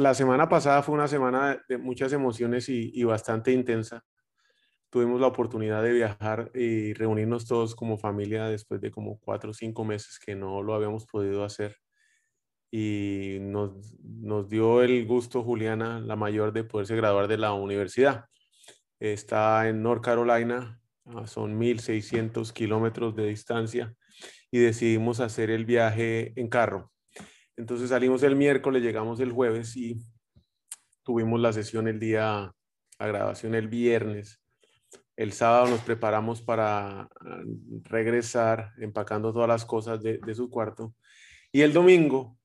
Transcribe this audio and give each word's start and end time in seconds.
La 0.00 0.14
semana 0.14 0.48
pasada 0.48 0.82
fue 0.82 0.94
una 0.94 1.08
semana 1.08 1.62
de 1.68 1.78
muchas 1.78 2.12
emociones 2.12 2.68
y, 2.68 3.04
bastante 3.04 3.52
intensa. 3.52 4.04
Tuvimos 4.88 5.20
la 5.20 5.28
oportunidad 5.28 5.82
de 5.82 5.92
viajar 5.92 6.50
y 6.54 6.94
reunirnos 6.94 7.46
todos 7.46 7.74
como 7.76 7.98
familia 7.98 8.46
después 8.46 8.80
de 8.80 8.90
como 8.90 9.18
cuatro 9.20 9.50
o 9.50 9.54
cinco 9.54 9.84
meses 9.84 10.18
que 10.18 10.34
no 10.34 10.62
lo 10.62 10.74
habíamos 10.74 11.06
podido 11.06 11.44
hacer. 11.44 11.76
Y 12.72 13.38
nos, 13.40 13.94
nos 14.02 14.48
dio 14.48 14.82
el 14.82 15.06
gusto, 15.06 15.42
Juliana, 15.42 16.00
la 16.00 16.16
mayor, 16.16 16.52
de 16.52 16.64
poderse 16.64 16.96
graduar 16.96 17.28
de 17.28 17.38
la 17.38 17.52
universidad. 17.52 18.26
Está 18.98 19.68
en 19.68 19.82
North 19.82 20.02
Carolina, 20.02 20.80
ah, 21.04 21.26
son 21.26 21.58
1.600 21.60 22.52
kilómetros 22.52 23.14
de 23.16 23.26
distancia 23.26 23.94
y 24.50 24.58
decidimos 24.58 25.20
hacer 25.20 25.50
el 25.50 25.64
viaje 25.64 26.32
en 26.36 26.48
carro 26.48 26.90
entonces 27.56 27.90
salimos 27.90 28.22
el 28.22 28.36
miércoles, 28.36 28.82
llegamos 28.82 29.20
el 29.20 29.32
jueves 29.32 29.76
y 29.76 30.00
tuvimos 31.02 31.40
la 31.40 31.52
sesión 31.52 31.88
el 31.88 31.98
día, 31.98 32.52
la 32.98 33.06
grabación 33.06 33.54
el 33.54 33.68
viernes. 33.68 34.40
El 35.16 35.32
sábado 35.32 35.68
nos 35.68 35.80
preparamos 35.80 36.40
para 36.40 37.02
ah, 37.02 37.08
regresar, 37.84 38.72
empacando 38.78 39.32
todas 39.32 39.48
las 39.48 39.64
cosas 39.66 40.00
de, 40.02 40.34
su 40.34 40.48
cuarto. 40.48 40.94
Y 41.52 41.60
el 41.62 41.72
domingo 41.72 42.38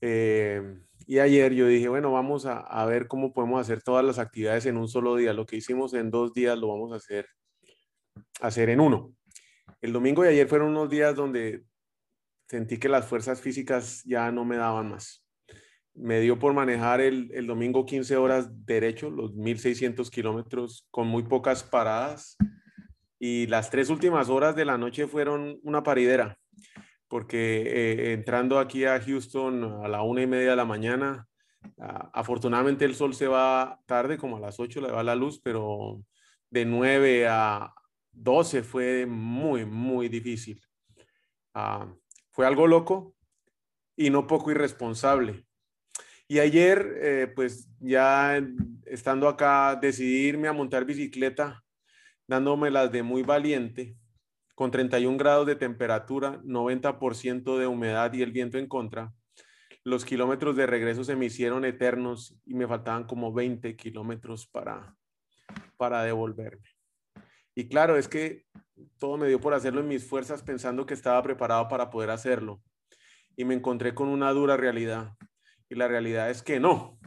eh, 0.00 0.78
y 1.06 1.18
ayer 1.18 1.52
yo 1.52 1.66
dije, 1.66 1.88
bueno, 1.88 2.12
vamos 2.12 2.46
a, 2.46 2.58
a, 2.58 2.86
ver 2.86 3.08
cómo 3.08 3.32
podemos 3.32 3.60
hacer 3.60 3.82
todas 3.82 4.04
las 4.04 4.18
actividades 4.18 4.66
en 4.66 4.76
un 4.76 4.88
solo 4.88 5.16
día. 5.16 5.32
Lo 5.32 5.46
que 5.46 5.56
hicimos 5.56 5.94
en 5.94 6.10
dos 6.10 6.32
días 6.32 6.58
lo 6.58 6.68
vamos 6.68 6.92
a 6.92 6.96
hacer, 6.96 7.26
hacer 8.40 8.70
en 8.70 8.80
uno. 8.80 9.12
El 9.80 9.92
domingo 9.92 10.24
y 10.24 10.28
ayer 10.28 10.48
fueron 10.48 10.70
unos 10.70 10.88
días 10.88 11.14
donde 11.14 11.64
sentí 12.52 12.76
que 12.76 12.90
las 12.90 13.06
fuerzas 13.06 13.40
físicas 13.40 14.02
ya 14.04 14.30
no 14.30 14.44
me 14.44 14.58
daban 14.58 14.90
más. 14.90 15.24
Me 15.94 16.20
dio 16.20 16.38
por 16.38 16.52
manejar 16.52 17.00
el, 17.00 17.30
el 17.32 17.46
domingo 17.46 17.86
15 17.86 18.14
horas 18.18 18.66
derecho, 18.66 19.08
los 19.08 19.34
1600 19.34 20.10
kilómetros, 20.10 20.86
con 20.90 21.06
muy 21.06 21.22
pocas 21.22 21.62
paradas. 21.62 22.36
Y 23.18 23.46
las 23.46 23.70
tres 23.70 23.88
últimas 23.88 24.28
horas 24.28 24.54
de 24.54 24.66
la 24.66 24.76
noche 24.76 25.06
fueron 25.06 25.60
una 25.62 25.82
paridera, 25.82 26.36
porque 27.08 27.62
eh, 27.62 28.12
entrando 28.12 28.58
aquí 28.58 28.84
a 28.84 29.00
Houston 29.00 29.82
a 29.82 29.88
la 29.88 30.02
una 30.02 30.20
y 30.20 30.26
media 30.26 30.50
de 30.50 30.56
la 30.56 30.66
mañana, 30.66 31.26
afortunadamente 32.12 32.84
el 32.84 32.94
sol 32.94 33.14
se 33.14 33.28
va 33.28 33.80
tarde, 33.86 34.18
como 34.18 34.36
a 34.36 34.40
las 34.40 34.60
8 34.60 34.82
le 34.82 34.92
va 34.92 35.02
la 35.02 35.14
luz, 35.14 35.40
pero 35.42 36.02
de 36.50 36.66
9 36.66 37.28
a 37.30 37.72
12 38.10 38.62
fue 38.62 39.06
muy, 39.06 39.64
muy 39.64 40.10
difícil. 40.10 40.60
Ah, 41.54 41.86
fue 42.32 42.46
algo 42.46 42.66
loco 42.66 43.14
y 43.96 44.10
no 44.10 44.26
poco 44.26 44.50
irresponsable. 44.50 45.46
Y 46.26 46.38
ayer, 46.38 46.98
eh, 47.02 47.32
pues 47.34 47.68
ya 47.78 48.42
estando 48.86 49.28
acá, 49.28 49.76
decidí 49.76 50.26
irme 50.26 50.48
a 50.48 50.52
montar 50.52 50.84
bicicleta, 50.84 51.62
dándome 52.26 52.70
las 52.70 52.90
de 52.90 53.02
muy 53.02 53.22
valiente, 53.22 53.96
con 54.54 54.70
31 54.70 55.18
grados 55.18 55.46
de 55.46 55.56
temperatura, 55.56 56.40
90% 56.42 57.58
de 57.58 57.66
humedad 57.66 58.12
y 58.14 58.22
el 58.22 58.32
viento 58.32 58.58
en 58.58 58.66
contra. 58.66 59.12
Los 59.84 60.04
kilómetros 60.04 60.56
de 60.56 60.66
regreso 60.66 61.04
se 61.04 61.16
me 61.16 61.26
hicieron 61.26 61.64
eternos 61.64 62.38
y 62.46 62.54
me 62.54 62.66
faltaban 62.66 63.04
como 63.04 63.32
20 63.32 63.76
kilómetros 63.76 64.46
para, 64.46 64.96
para 65.76 66.02
devolverme. 66.02 66.68
Y 67.54 67.68
claro, 67.68 67.96
es 67.96 68.08
que 68.08 68.46
todo 68.98 69.16
me 69.16 69.28
dio 69.28 69.40
por 69.40 69.54
hacerlo 69.54 69.80
en 69.80 69.88
mis 69.88 70.06
fuerzas 70.06 70.42
pensando 70.42 70.86
que 70.86 70.94
estaba 70.94 71.22
preparado 71.22 71.68
para 71.68 71.90
poder 71.90 72.10
hacerlo. 72.10 72.62
Y 73.36 73.44
me 73.44 73.54
encontré 73.54 73.94
con 73.94 74.08
una 74.08 74.30
dura 74.32 74.56
realidad. 74.56 75.12
Y 75.68 75.74
la 75.74 75.88
realidad 75.88 76.30
es 76.30 76.42
que 76.42 76.60
no. 76.60 76.98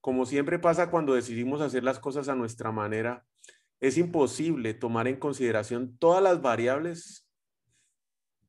Como 0.00 0.26
siempre 0.26 0.58
pasa 0.58 0.90
cuando 0.90 1.14
decidimos 1.14 1.60
hacer 1.60 1.84
las 1.84 1.98
cosas 1.98 2.28
a 2.28 2.34
nuestra 2.34 2.72
manera, 2.72 3.24
es 3.80 3.98
imposible 3.98 4.74
tomar 4.74 5.08
en 5.08 5.16
consideración 5.16 5.96
todas 5.98 6.22
las 6.22 6.42
variables 6.42 7.28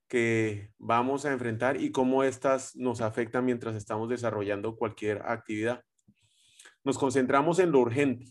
que 0.08 0.72
vamos 0.78 1.26
a 1.26 1.32
enfrentar 1.32 1.80
y 1.80 1.92
cómo 1.92 2.24
éstas 2.24 2.76
nos 2.76 3.00
afectan 3.00 3.46
mientras 3.46 3.76
estamos 3.76 4.10
desarrollando 4.10 4.76
cualquier 4.76 5.22
actividad. 5.26 5.84
Nos 6.84 6.98
concentramos 6.98 7.60
en 7.60 7.72
lo 7.72 7.80
urgente 7.80 8.26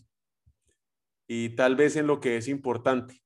y 1.27 1.51
tal 1.51 1.77
vez 1.77 1.97
en 1.97 2.07
lo 2.07 2.21
que 2.21 2.37
es 2.37 2.49
importante 2.49 3.23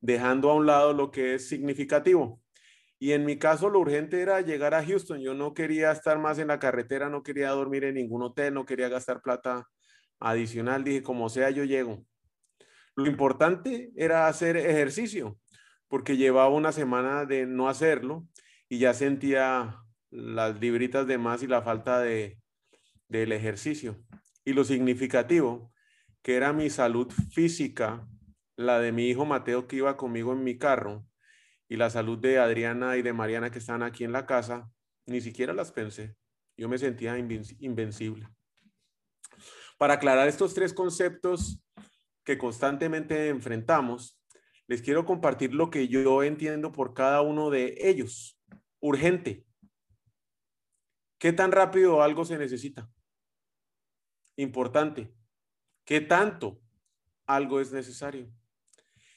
dejando 0.00 0.50
a 0.50 0.54
un 0.54 0.66
lado 0.66 0.92
lo 0.92 1.10
que 1.10 1.34
es 1.34 1.48
significativo. 1.48 2.40
Y 2.98 3.12
en 3.12 3.24
mi 3.24 3.38
caso 3.38 3.68
lo 3.68 3.80
urgente 3.80 4.22
era 4.22 4.40
llegar 4.40 4.74
a 4.74 4.84
Houston. 4.84 5.20
Yo 5.20 5.34
no 5.34 5.52
quería 5.52 5.92
estar 5.92 6.18
más 6.18 6.38
en 6.38 6.48
la 6.48 6.58
carretera, 6.58 7.10
no 7.10 7.22
quería 7.22 7.50
dormir 7.50 7.84
en 7.84 7.94
ningún 7.94 8.22
hotel, 8.22 8.54
no 8.54 8.64
quería 8.64 8.88
gastar 8.88 9.20
plata 9.20 9.68
adicional. 10.18 10.82
Dije, 10.82 11.02
como 11.02 11.28
sea, 11.28 11.50
yo 11.50 11.64
llego. 11.64 12.04
Lo 12.94 13.06
importante 13.06 13.90
era 13.96 14.26
hacer 14.26 14.56
ejercicio, 14.56 15.38
porque 15.88 16.16
llevaba 16.16 16.48
una 16.48 16.72
semana 16.72 17.26
de 17.26 17.46
no 17.46 17.68
hacerlo 17.68 18.26
y 18.68 18.78
ya 18.78 18.94
sentía 18.94 19.76
las 20.10 20.58
libritas 20.58 21.06
de 21.06 21.18
más 21.18 21.42
y 21.42 21.46
la 21.46 21.60
falta 21.60 22.00
de, 22.00 22.38
del 23.08 23.32
ejercicio. 23.32 24.02
Y 24.44 24.54
lo 24.54 24.64
significativo, 24.64 25.72
que 26.22 26.36
era 26.36 26.54
mi 26.54 26.70
salud 26.70 27.12
física 27.30 28.08
la 28.56 28.80
de 28.80 28.92
mi 28.92 29.08
hijo 29.08 29.24
Mateo 29.24 29.66
que 29.66 29.76
iba 29.76 29.96
conmigo 29.96 30.32
en 30.32 30.42
mi 30.42 30.58
carro 30.58 31.06
y 31.68 31.76
la 31.76 31.90
salud 31.90 32.18
de 32.18 32.38
Adriana 32.38 32.96
y 32.96 33.02
de 33.02 33.12
Mariana 33.12 33.50
que 33.50 33.58
están 33.58 33.82
aquí 33.82 34.04
en 34.04 34.12
la 34.12 34.26
casa, 34.26 34.70
ni 35.06 35.20
siquiera 35.20 35.52
las 35.52 35.72
pensé. 35.72 36.16
Yo 36.56 36.68
me 36.68 36.78
sentía 36.78 37.18
invencible. 37.18 38.28
Para 39.78 39.94
aclarar 39.94 40.26
estos 40.26 40.54
tres 40.54 40.72
conceptos 40.72 41.62
que 42.24 42.38
constantemente 42.38 43.28
enfrentamos, 43.28 44.18
les 44.66 44.80
quiero 44.80 45.04
compartir 45.04 45.54
lo 45.54 45.70
que 45.70 45.86
yo 45.88 46.22
entiendo 46.22 46.72
por 46.72 46.94
cada 46.94 47.20
uno 47.20 47.50
de 47.50 47.76
ellos. 47.78 48.40
Urgente. 48.80 49.44
¿Qué 51.18 51.32
tan 51.32 51.52
rápido 51.52 52.02
algo 52.02 52.24
se 52.24 52.38
necesita? 52.38 52.90
Importante. 54.36 55.14
¿Qué 55.84 56.00
tanto 56.00 56.60
algo 57.26 57.60
es 57.60 57.72
necesario? 57.72 58.30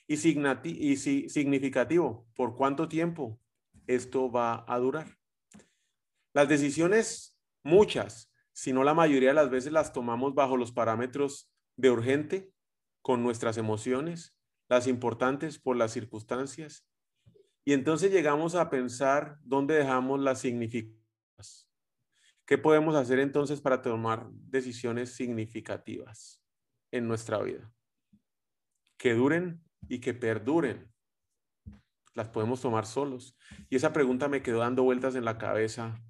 Y, 0.09 0.97
significativo. 1.29 2.27
¿Por 2.35 2.55
cuánto 2.55 2.89
tiempo 2.89 3.39
esto 3.85 4.31
va 4.31 4.65
a 4.67 4.79
durar? 4.79 5.17
Las 6.33 6.49
decisiones, 6.49 7.39
muchas, 7.63 8.31
si 8.51 8.73
no 8.73 8.83
la 8.83 8.95
mayoría 8.95 9.29
de 9.29 9.35
las 9.35 9.51
veces 9.51 9.71
las 9.71 9.93
tomamos 9.93 10.33
bajo 10.33 10.57
los 10.57 10.71
parámetros 10.71 11.51
de 11.77 11.91
urgente, 11.91 12.51
con 13.01 13.23
nuestras 13.23 13.57
emociones, 13.57 14.35
las 14.67 14.87
importantes 14.87 15.59
por 15.59 15.77
las 15.77 15.93
circunstancias. 15.93 16.85
Y 17.63 17.73
entonces 17.73 18.11
llegamos 18.11 18.55
a 18.55 18.69
pensar 18.69 19.37
dónde 19.43 19.75
dejamos 19.75 20.19
las 20.19 20.41
significativas. 20.41 21.69
¿Qué 22.45 22.57
podemos 22.57 22.95
hacer 22.95 23.19
entonces 23.19 23.61
para 23.61 23.81
tomar 23.83 24.27
decisiones 24.31 25.13
significativas 25.13 26.41
en 26.91 27.07
nuestra 27.07 27.37
vida? 27.41 27.71
Que 28.97 29.13
duren 29.13 29.63
y 29.89 29.99
que 29.99 30.13
perduren. 30.13 30.89
Las 32.13 32.29
podemos 32.29 32.61
tomar 32.61 32.85
solos. 32.85 33.37
Y 33.69 33.75
esa 33.75 33.91
pregunta 33.91 34.29
me 34.29 34.41
quedó 34.41 34.59
dando 34.59 34.83
vueltas 34.83 35.15
en 35.15 35.25
la 35.25 35.37
cabeza 35.37 36.01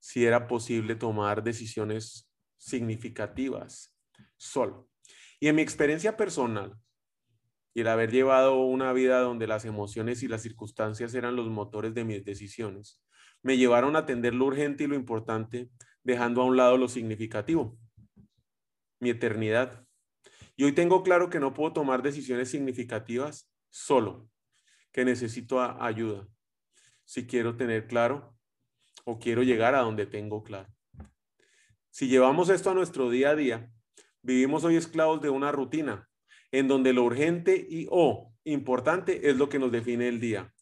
si 0.00 0.24
era 0.24 0.48
posible 0.48 0.94
tomar 0.94 1.44
decisiones 1.44 2.30
significativas 2.58 3.94
solo. 4.36 4.88
Y 5.38 5.48
en 5.48 5.56
mi 5.56 5.62
experiencia 5.62 6.16
personal, 6.16 6.76
y 7.74 7.82
el 7.82 7.88
haber 7.88 8.10
llevado 8.10 8.60
una 8.60 8.92
vida 8.92 9.20
donde 9.20 9.46
las 9.46 9.64
emociones 9.66 10.22
y 10.22 10.28
las 10.28 10.42
circunstancias 10.42 11.14
eran 11.14 11.36
los 11.36 11.48
motores 11.48 11.92
de 11.92 12.04
mis 12.04 12.24
decisiones, 12.24 13.02
me 13.42 13.58
llevaron 13.58 13.96
a 13.96 14.00
atender 14.00 14.34
lo 14.34 14.46
urgente 14.46 14.84
y 14.84 14.86
lo 14.86 14.94
importante, 14.94 15.70
dejando 16.02 16.40
a 16.40 16.46
un 16.46 16.56
lado 16.56 16.78
lo 16.78 16.88
significativo, 16.88 17.78
mi 18.98 19.10
eternidad, 19.10 19.85
y 20.56 20.64
hoy 20.64 20.72
tengo 20.72 21.02
claro 21.02 21.28
que 21.28 21.38
no 21.38 21.52
puedo 21.52 21.72
tomar 21.72 22.02
decisiones 22.02 22.50
significativas 22.50 23.50
solo, 23.68 24.28
que 24.90 25.04
necesito 25.04 25.60
ayuda. 25.60 26.26
Si 27.04 27.26
quiero 27.26 27.56
tener 27.56 27.86
claro 27.86 28.34
o 29.04 29.18
quiero 29.18 29.42
llegar 29.42 29.74
a 29.74 29.80
donde 29.80 30.06
tengo 30.06 30.42
claro. 30.42 30.68
Si 31.90 32.08
llevamos 32.08 32.48
esto 32.48 32.70
a 32.70 32.74
nuestro 32.74 33.10
día 33.10 33.30
a 33.30 33.36
día, 33.36 33.70
vivimos 34.22 34.64
hoy 34.64 34.76
esclavos 34.76 35.20
de 35.20 35.30
una 35.30 35.52
rutina 35.52 36.08
en 36.50 36.68
donde 36.68 36.92
lo 36.92 37.04
urgente 37.04 37.66
y 37.68 37.86
o 37.90 38.32
importante 38.44 39.28
es 39.28 39.36
lo 39.36 39.48
que 39.48 39.58
nos 39.58 39.70
define 39.70 40.08
el 40.08 40.20
día. 40.20 40.52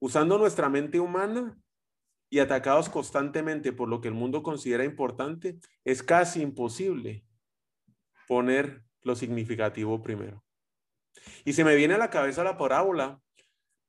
Usando 0.00 0.36
nuestra 0.36 0.68
mente 0.68 0.98
humana 0.98 1.56
y 2.28 2.40
atacados 2.40 2.88
constantemente 2.88 3.72
por 3.72 3.88
lo 3.88 4.00
que 4.00 4.08
el 4.08 4.14
mundo 4.14 4.42
considera 4.42 4.84
importante, 4.84 5.58
es 5.84 6.02
casi 6.02 6.42
imposible 6.42 7.24
poner 8.26 8.84
lo 9.04 9.14
significativo 9.14 10.02
primero. 10.02 10.44
Y 11.44 11.52
se 11.52 11.64
me 11.64 11.76
viene 11.76 11.94
a 11.94 11.98
la 11.98 12.10
cabeza 12.10 12.42
la 12.42 12.58
parábola 12.58 13.20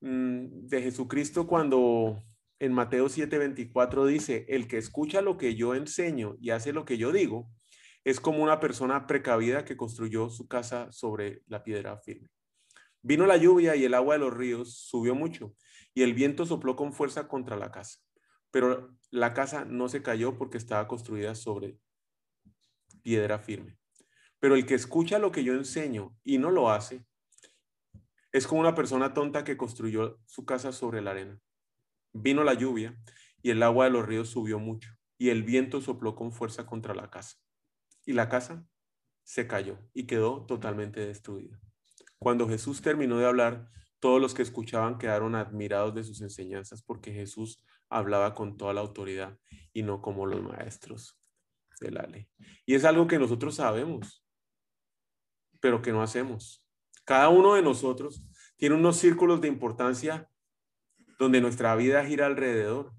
mm, 0.00 0.68
de 0.68 0.82
Jesucristo 0.82 1.46
cuando 1.46 2.22
en 2.60 2.72
Mateo 2.72 3.06
7:24 3.06 4.06
dice, 4.06 4.46
el 4.48 4.68
que 4.68 4.78
escucha 4.78 5.20
lo 5.22 5.36
que 5.36 5.56
yo 5.56 5.74
enseño 5.74 6.36
y 6.40 6.50
hace 6.50 6.72
lo 6.72 6.84
que 6.84 6.98
yo 6.98 7.12
digo, 7.12 7.50
es 8.04 8.20
como 8.20 8.42
una 8.42 8.60
persona 8.60 9.06
precavida 9.06 9.64
que 9.64 9.76
construyó 9.76 10.30
su 10.30 10.46
casa 10.46 10.92
sobre 10.92 11.42
la 11.48 11.64
piedra 11.64 11.98
firme. 11.98 12.28
Vino 13.02 13.26
la 13.26 13.36
lluvia 13.36 13.74
y 13.74 13.84
el 13.84 13.94
agua 13.94 14.14
de 14.14 14.20
los 14.20 14.32
ríos 14.32 14.78
subió 14.78 15.14
mucho 15.14 15.54
y 15.92 16.02
el 16.02 16.14
viento 16.14 16.46
sopló 16.46 16.76
con 16.76 16.92
fuerza 16.92 17.26
contra 17.26 17.56
la 17.56 17.72
casa 17.72 17.98
pero 18.56 18.96
la 19.10 19.34
casa 19.34 19.66
no 19.66 19.86
se 19.90 20.02
cayó 20.02 20.38
porque 20.38 20.56
estaba 20.56 20.88
construida 20.88 21.34
sobre 21.34 21.78
piedra 23.02 23.38
firme. 23.38 23.76
Pero 24.40 24.54
el 24.54 24.66
que 24.66 24.74
escucha 24.74 25.18
lo 25.18 25.32
que 25.32 25.44
yo 25.44 25.54
enseño 25.54 26.16
y 26.22 26.38
no 26.38 26.50
lo 26.50 26.70
hace, 26.70 27.04
es 28.32 28.46
como 28.46 28.60
una 28.60 28.74
persona 28.74 29.14
tonta 29.14 29.44
que 29.44 29.56
construyó 29.56 30.18
su 30.26 30.44
casa 30.44 30.72
sobre 30.72 31.00
la 31.00 31.12
arena. 31.12 31.40
Vino 32.12 32.44
la 32.44 32.54
lluvia 32.54 33.00
y 33.42 33.50
el 33.50 33.62
agua 33.62 33.86
de 33.86 33.92
los 33.92 34.06
ríos 34.06 34.28
subió 34.28 34.58
mucho 34.58 34.90
y 35.18 35.30
el 35.30 35.42
viento 35.42 35.80
sopló 35.80 36.14
con 36.14 36.32
fuerza 36.32 36.66
contra 36.66 36.94
la 36.94 37.10
casa. 37.10 37.36
Y 38.04 38.12
la 38.12 38.28
casa 38.28 38.66
se 39.24 39.46
cayó 39.46 39.78
y 39.94 40.06
quedó 40.06 40.44
totalmente 40.46 41.00
destruida. 41.00 41.58
Cuando 42.18 42.48
Jesús 42.48 42.82
terminó 42.82 43.18
de 43.18 43.26
hablar, 43.26 43.70
todos 44.00 44.20
los 44.20 44.34
que 44.34 44.42
escuchaban 44.42 44.98
quedaron 44.98 45.34
admirados 45.34 45.94
de 45.94 46.04
sus 46.04 46.20
enseñanzas 46.20 46.82
porque 46.82 47.12
Jesús 47.12 47.64
hablaba 47.88 48.34
con 48.34 48.56
toda 48.56 48.74
la 48.74 48.80
autoridad 48.80 49.38
y 49.72 49.82
no 49.82 50.02
como 50.02 50.26
los 50.26 50.42
maestros 50.42 51.18
de 51.80 51.90
la 51.90 52.02
ley. 52.02 52.28
Y 52.66 52.74
es 52.74 52.84
algo 52.84 53.06
que 53.06 53.18
nosotros 53.18 53.56
sabemos, 53.56 54.25
pero 55.60 55.82
que 55.82 55.92
no 55.92 56.02
hacemos. 56.02 56.64
Cada 57.04 57.28
uno 57.28 57.54
de 57.54 57.62
nosotros 57.62 58.26
tiene 58.56 58.74
unos 58.74 58.96
círculos 58.96 59.40
de 59.40 59.48
importancia 59.48 60.28
donde 61.18 61.40
nuestra 61.40 61.74
vida 61.76 62.04
gira 62.04 62.26
alrededor. 62.26 62.92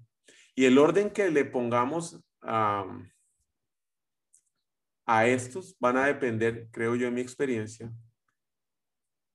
Y 0.54 0.64
el 0.64 0.78
orden 0.78 1.10
que 1.10 1.30
le 1.30 1.44
pongamos 1.44 2.20
a, 2.42 2.84
a 5.06 5.26
estos 5.26 5.76
van 5.78 5.96
a 5.96 6.06
depender, 6.06 6.68
creo 6.70 6.96
yo 6.96 7.08
en 7.08 7.14
mi 7.14 7.20
experiencia, 7.20 7.92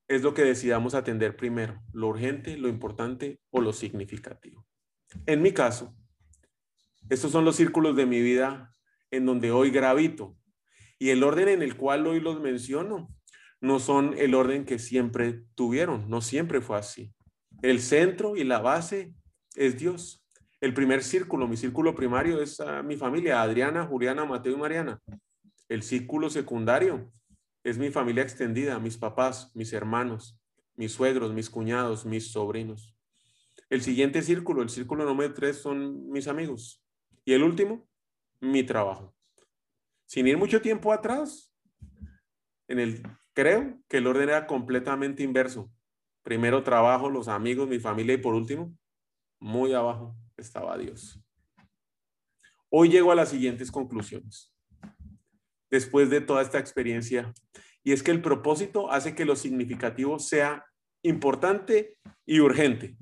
es 0.08 0.22
lo 0.22 0.34
que 0.34 0.44
decidamos 0.44 0.94
atender 0.96 1.36
primero, 1.36 1.82
lo 1.94 2.08
urgente, 2.08 2.58
lo 2.58 2.68
importante 2.68 3.40
o 3.52 3.62
lo 3.62 3.74
significativo. 3.74 4.66
En 5.26 5.42
mi 5.42 5.54
caso, 5.54 5.96
estos 7.10 7.32
son 7.32 7.46
los 7.46 7.56
círculos 7.56 7.96
de 7.96 8.06
mi 8.06 8.22
vida 8.22 8.76
en 9.12 9.26
donde 9.26 9.52
hoy 9.52 9.70
gravito 9.70 10.36
y 11.00 11.10
el 11.10 11.24
orden 11.24 11.48
en 11.48 11.62
el 11.62 11.76
cual 11.76 12.08
hoy 12.08 12.20
los 12.20 12.40
menciono 12.40 13.10
no 13.62 13.80
son 13.80 14.16
el 14.18 14.36
orden 14.36 14.66
que 14.66 14.80
siempre 14.80 15.44
tuvieron, 15.56 16.10
no 16.10 16.22
siempre 16.22 16.62
fue 16.62 16.78
así. 16.78 17.14
El 17.62 17.80
centro 17.80 18.36
y 18.36 18.44
la 18.44 18.60
base 18.60 19.14
es 19.56 19.78
Dios. 19.78 20.26
El 20.60 20.74
primer 20.74 21.04
círculo, 21.04 21.48
mi 21.48 21.58
círculo 21.58 21.96
primario 21.96 22.42
es 22.42 22.62
mi 22.84 22.98
familia, 22.98 23.42
Adriana, 23.42 23.86
Juliana, 23.86 24.26
Mateo 24.26 24.54
y 24.54 24.58
Mariana. 24.58 25.02
El 25.70 25.84
círculo 25.84 26.30
secundario 26.30 27.12
es 27.64 27.78
mi 27.78 27.90
familia 27.90 28.24
extendida, 28.24 28.80
mis 28.80 28.98
papás, 28.98 29.52
mis 29.56 29.72
hermanos, 29.74 30.38
mis 30.76 30.92
suegros, 30.92 31.34
mis 31.34 31.50
cuñados, 31.50 32.06
mis 32.06 32.32
sobrinos. 32.32 32.96
El 33.70 33.82
siguiente 33.82 34.22
círculo, 34.22 34.62
el 34.62 34.70
círculo 34.70 35.06
número 35.06 35.34
tres, 35.34 35.58
son 35.58 36.10
mis 36.10 36.28
amigos. 36.28 36.84
Y 37.26 37.34
el 37.34 37.44
último, 37.44 37.88
mi 38.40 38.64
trabajo. 38.64 39.16
Sin 40.14 40.28
ir 40.28 40.38
mucho 40.38 40.62
tiempo 40.62 40.94
atrás, 40.94 41.52
en 42.68 42.78
el, 42.78 43.02
creo 43.34 43.80
que 43.88 43.98
el 43.98 44.06
orden 44.06 44.30
era 44.30 44.46
completamente 44.46 45.24
inverso. 45.24 45.72
Primero 46.22 46.62
trabajo, 46.62 47.10
los 47.10 47.28
amigos, 47.28 47.68
mi 47.68 47.80
familia 47.80 48.14
y 48.14 48.20
por 48.20 48.36
último, 48.36 48.78
muy 49.40 49.74
abajo 49.74 50.16
estaba 50.38 50.78
Dios. 50.78 51.20
Hoy 52.70 52.90
llego 52.90 53.12
a 53.12 53.16
las 53.16 53.30
siguientes 53.30 53.72
conclusiones 53.72 54.54
después 55.72 56.12
de 56.12 56.22
toda 56.22 56.44
esta 56.44 56.60
experiencia. 56.60 57.34
Y 57.84 57.92
es 57.92 58.04
que 58.04 58.12
el 58.12 58.22
propósito 58.22 58.92
hace 58.92 59.16
que 59.16 59.26
lo 59.26 59.36
significativo 59.36 60.20
sea 60.20 60.64
importante 61.02 61.98
y 62.24 62.40
urgente, 62.40 62.98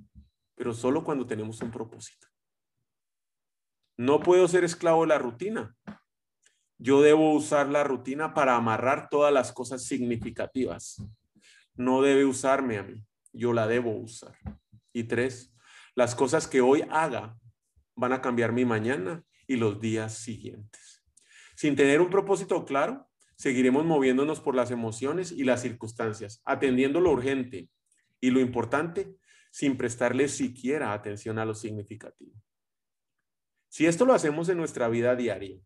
pero 0.56 0.74
solo 0.74 1.04
cuando 1.04 1.28
tenemos 1.28 1.62
un 1.62 1.72
propósito. 1.72 2.28
No 3.98 4.22
puedo 4.22 4.48
ser 4.48 4.64
esclavo 4.64 5.02
de 5.02 5.08
la 5.08 5.20
rutina. 5.20 5.76
Yo 6.84 7.04
debo 7.04 7.32
usar 7.36 7.70
la 7.70 7.84
rutina 7.84 8.34
para 8.34 8.56
amarrar 8.56 9.08
todas 9.08 9.32
las 9.32 9.52
cosas 9.52 9.86
significativas. 9.86 10.98
No 11.76 12.02
debe 12.02 12.26
usarme 12.26 12.80
a 12.80 12.84
mí, 12.84 13.06
yo 13.32 13.54
la 13.54 13.68
debo 13.68 13.96
usar. 13.96 14.36
Y 14.92 15.04
tres, 15.04 15.54
las 15.94 16.16
cosas 16.16 16.48
que 16.48 16.60
hoy 16.60 16.84
haga 16.90 17.38
van 17.96 18.14
a 18.14 18.22
cambiar 18.22 18.52
mi 18.52 18.66
mañana 18.66 19.24
y 19.46 19.58
los 19.58 19.80
días 19.80 20.16
siguientes. 20.16 21.04
Sin 21.56 21.76
tener 21.76 22.02
un 22.02 22.10
propósito 22.10 22.66
claro, 22.66 23.08
seguiremos 23.36 23.86
moviéndonos 23.86 24.40
por 24.40 24.56
las 24.56 24.72
emociones 24.72 25.32
y 25.32 25.44
las 25.44 25.62
circunstancias, 25.62 26.42
atendiendo 26.46 27.00
lo 27.00 27.12
urgente 27.12 27.70
y 28.20 28.32
lo 28.32 28.40
importante 28.40 29.16
sin 29.52 29.78
prestarle 29.78 30.28
siquiera 30.30 30.94
atención 30.94 31.38
a 31.38 31.46
lo 31.46 31.54
significativo. 31.54 32.34
Si 33.70 33.86
esto 33.86 34.04
lo 34.04 34.16
hacemos 34.16 34.50
en 34.50 34.58
nuestra 34.58 34.88
vida 34.90 35.16
diaria, 35.16 35.62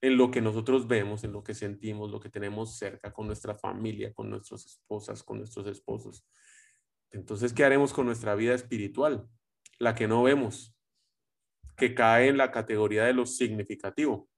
en 0.00 0.16
lo 0.16 0.30
que 0.30 0.40
nosotros 0.40 0.86
vemos, 0.86 1.24
en 1.24 1.32
lo 1.32 1.42
que 1.42 1.54
sentimos, 1.54 2.10
lo 2.10 2.20
que 2.20 2.30
tenemos 2.30 2.76
cerca, 2.76 3.12
con 3.12 3.26
nuestra 3.26 3.54
familia, 3.54 4.12
con 4.14 4.30
nuestras 4.30 4.64
esposas, 4.66 5.22
con 5.22 5.38
nuestros 5.38 5.66
esposos, 5.66 6.24
entonces, 7.10 7.54
¿qué 7.54 7.64
haremos 7.64 7.94
con 7.94 8.04
nuestra 8.04 8.34
vida 8.34 8.54
espiritual? 8.54 9.26
La 9.78 9.94
que 9.94 10.06
no 10.06 10.22
vemos, 10.22 10.76
que 11.76 11.94
cae 11.94 12.28
en 12.28 12.36
la 12.36 12.50
categoría 12.50 13.04
de 13.04 13.14
lo 13.14 13.24
significativo 13.24 14.28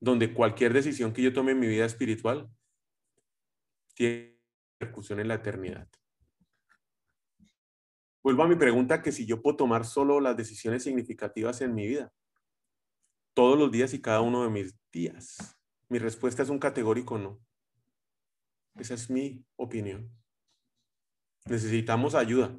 donde 0.00 0.32
cualquier 0.32 0.72
decisión 0.72 1.12
que 1.12 1.22
yo 1.22 1.32
tome 1.32 1.52
en 1.52 1.60
mi 1.60 1.66
vida 1.66 1.84
espiritual 1.84 2.48
tiene 3.94 4.38
repercusión 4.78 5.20
en 5.20 5.28
la 5.28 5.34
eternidad. 5.34 5.88
Vuelvo 8.22 8.42
a 8.42 8.48
mi 8.48 8.56
pregunta 8.56 9.02
que 9.02 9.12
si 9.12 9.24
yo 9.24 9.40
puedo 9.40 9.56
tomar 9.56 9.84
solo 9.84 10.20
las 10.20 10.36
decisiones 10.36 10.82
significativas 10.82 11.60
en 11.60 11.74
mi 11.74 11.86
vida, 11.86 12.12
todos 13.36 13.58
los 13.58 13.70
días 13.70 13.92
y 13.92 14.00
cada 14.00 14.22
uno 14.22 14.44
de 14.44 14.48
mis 14.48 14.74
días. 14.90 15.36
Mi 15.90 15.98
respuesta 15.98 16.42
es 16.42 16.48
un 16.48 16.58
categórico 16.58 17.18
no. 17.18 17.38
Esa 18.76 18.94
es 18.94 19.10
mi 19.10 19.44
opinión. 19.56 20.10
Necesitamos 21.44 22.14
ayuda. 22.14 22.56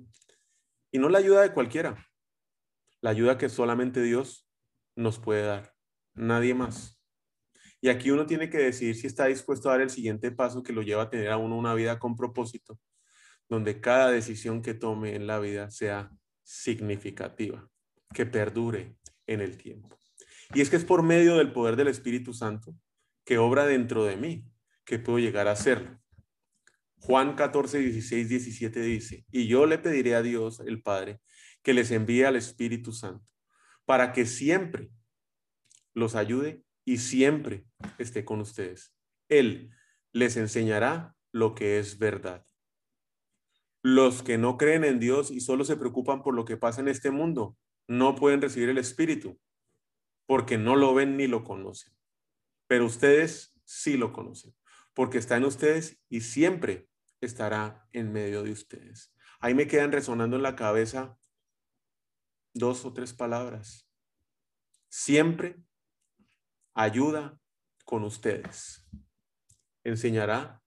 Y 0.92 1.00
no 1.00 1.10
la 1.10 1.18
ayuda 1.18 1.42
de 1.42 1.52
cualquiera. 1.52 2.08
La 3.02 3.10
ayuda 3.10 3.40
que 3.40 3.50
solamente 3.50 4.04
Dios 4.04 4.48
nos 4.96 5.18
puede 5.18 5.42
dar. 5.42 5.74
Nadie 6.14 6.54
más. 6.54 7.02
Y 7.82 7.90
aquí 7.90 8.12
uno 8.12 8.28
tiene 8.28 8.52
que 8.52 8.60
decidir 8.60 8.96
si 8.96 9.08
está 9.08 9.26
dispuesto 9.26 9.70
a 9.70 9.72
dar 9.72 9.82
el 9.82 9.90
siguiente 9.90 10.32
paso 10.32 10.62
que 10.62 10.74
lo 10.74 10.84
lleva 10.84 11.04
a 11.04 11.10
tener 11.10 11.32
a 11.32 11.38
uno 11.38 11.58
una 11.58 11.74
vida 11.74 11.98
con 11.98 12.16
propósito, 12.16 12.80
donde 13.50 13.82
cada 13.82 14.12
decisión 14.12 14.62
que 14.62 14.76
tome 14.76 15.16
en 15.16 15.26
la 15.26 15.40
vida 15.40 15.72
sea 15.72 16.12
significativa, 16.44 17.68
que 18.14 18.28
perdure 18.28 18.96
en 19.26 19.42
el 19.42 19.58
tiempo. 19.58 19.98
Y 20.54 20.62
es 20.62 20.70
que 20.70 20.76
es 20.76 20.86
por 20.86 21.04
medio 21.04 21.38
del 21.38 21.52
poder 21.52 21.76
del 21.76 21.88
Espíritu 21.88 22.34
Santo 22.34 22.76
que 23.26 23.38
obra 23.38 23.66
dentro 23.66 24.06
de 24.06 24.16
mí 24.16 24.46
que 24.86 25.00
puedo 25.00 25.20
llegar 25.20 25.48
a 25.48 25.52
hacerlo. 25.52 26.00
Juan 27.00 27.36
14, 27.36 27.80
16, 27.80 28.30
17 28.30 28.82
dice, 28.82 29.26
y 29.32 29.48
yo 29.48 29.66
le 29.66 29.78
pediré 29.78 30.16
a 30.16 30.22
Dios, 30.22 30.62
el 30.62 30.82
Padre, 30.82 31.22
que 31.62 31.74
les 31.74 31.92
envíe 31.92 32.24
al 32.24 32.36
Espíritu 32.36 32.92
Santo, 32.92 33.30
para 33.86 34.14
que 34.14 34.26
siempre 34.26 34.90
los 35.94 36.16
ayude 36.16 36.64
y 36.86 36.98
siempre 36.98 37.66
esté 37.98 38.24
con 38.26 38.40
ustedes. 38.40 38.96
Él 39.30 39.72
les 40.14 40.38
enseñará 40.38 41.16
lo 41.32 41.54
que 41.54 41.80
es 41.80 42.00
verdad. 42.00 42.46
Los 43.84 44.24
que 44.24 44.38
no 44.38 44.58
creen 44.58 44.84
en 44.84 45.00
Dios 45.00 45.30
y 45.30 45.42
solo 45.42 45.66
se 45.66 45.78
preocupan 45.78 46.24
por 46.24 46.34
lo 46.34 46.46
que 46.46 46.58
pasa 46.58 46.82
en 46.82 46.88
este 46.88 47.12
mundo, 47.12 47.58
no 47.88 48.16
pueden 48.16 48.42
recibir 48.42 48.70
el 48.70 48.78
Espíritu, 48.78 49.40
porque 50.28 50.60
no 50.60 50.76
lo 50.76 50.94
ven 50.94 51.18
ni 51.18 51.26
lo 51.26 51.44
conocen. 51.44 51.92
Pero 52.68 52.86
ustedes 52.86 53.58
sí 53.64 53.98
lo 53.98 54.14
conocen, 54.14 54.54
porque 54.94 55.18
está 55.18 55.38
en 55.38 55.46
ustedes 55.46 56.00
y 56.10 56.22
siempre 56.22 56.88
estará 57.22 57.88
en 57.94 58.12
medio 58.12 58.44
de 58.44 58.52
ustedes. 58.52 59.12
Ahí 59.40 59.56
me 59.56 59.68
quedan 59.68 59.92
resonando 59.92 60.36
en 60.36 60.44
la 60.44 60.56
cabeza 60.56 61.18
dos 62.54 62.86
o 62.86 62.94
tres 62.94 63.14
palabras. 63.14 63.86
siempre 64.90 65.58
ayuda 66.74 67.40
con 67.84 68.04
ustedes. 68.04 68.88
Enseñará 69.84 70.62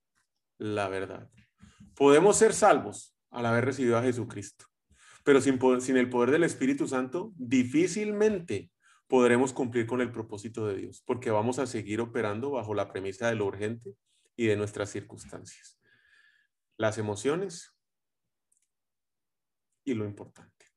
la 0.57 0.87
verdad. 0.89 1.29
Podemos 1.95 2.37
ser 2.37 2.53
salvos 2.53 3.15
al 3.29 3.45
haber 3.45 3.65
recibido 3.65 3.97
a 3.97 4.03
Jesucristo, 4.03 4.65
pero 5.23 5.41
sin, 5.41 5.59
sin 5.81 5.97
el 5.97 6.09
poder 6.09 6.31
del 6.31 6.43
Espíritu 6.43 6.87
Santo, 6.87 7.33
difícilmente 7.35 8.71
podremos 9.11 9.51
cumplir 9.51 9.87
con 9.87 9.99
el 9.99 10.09
propósito 10.09 10.65
de 10.65 10.77
Dios, 10.77 11.03
porque 11.05 11.31
vamos 11.31 11.59
a 11.59 11.67
seguir 11.67 11.99
operando 11.99 12.51
bajo 12.51 12.73
la 12.73 12.93
premisa 12.93 13.27
de 13.27 13.35
lo 13.35 13.45
urgente 13.45 13.97
y 14.37 14.45
de 14.45 14.55
nuestras 14.55 14.89
circunstancias. 14.89 15.81
Las 16.77 16.97
emociones 16.97 17.77
y 19.83 19.95
lo 19.95 20.05
importante. 20.05 20.67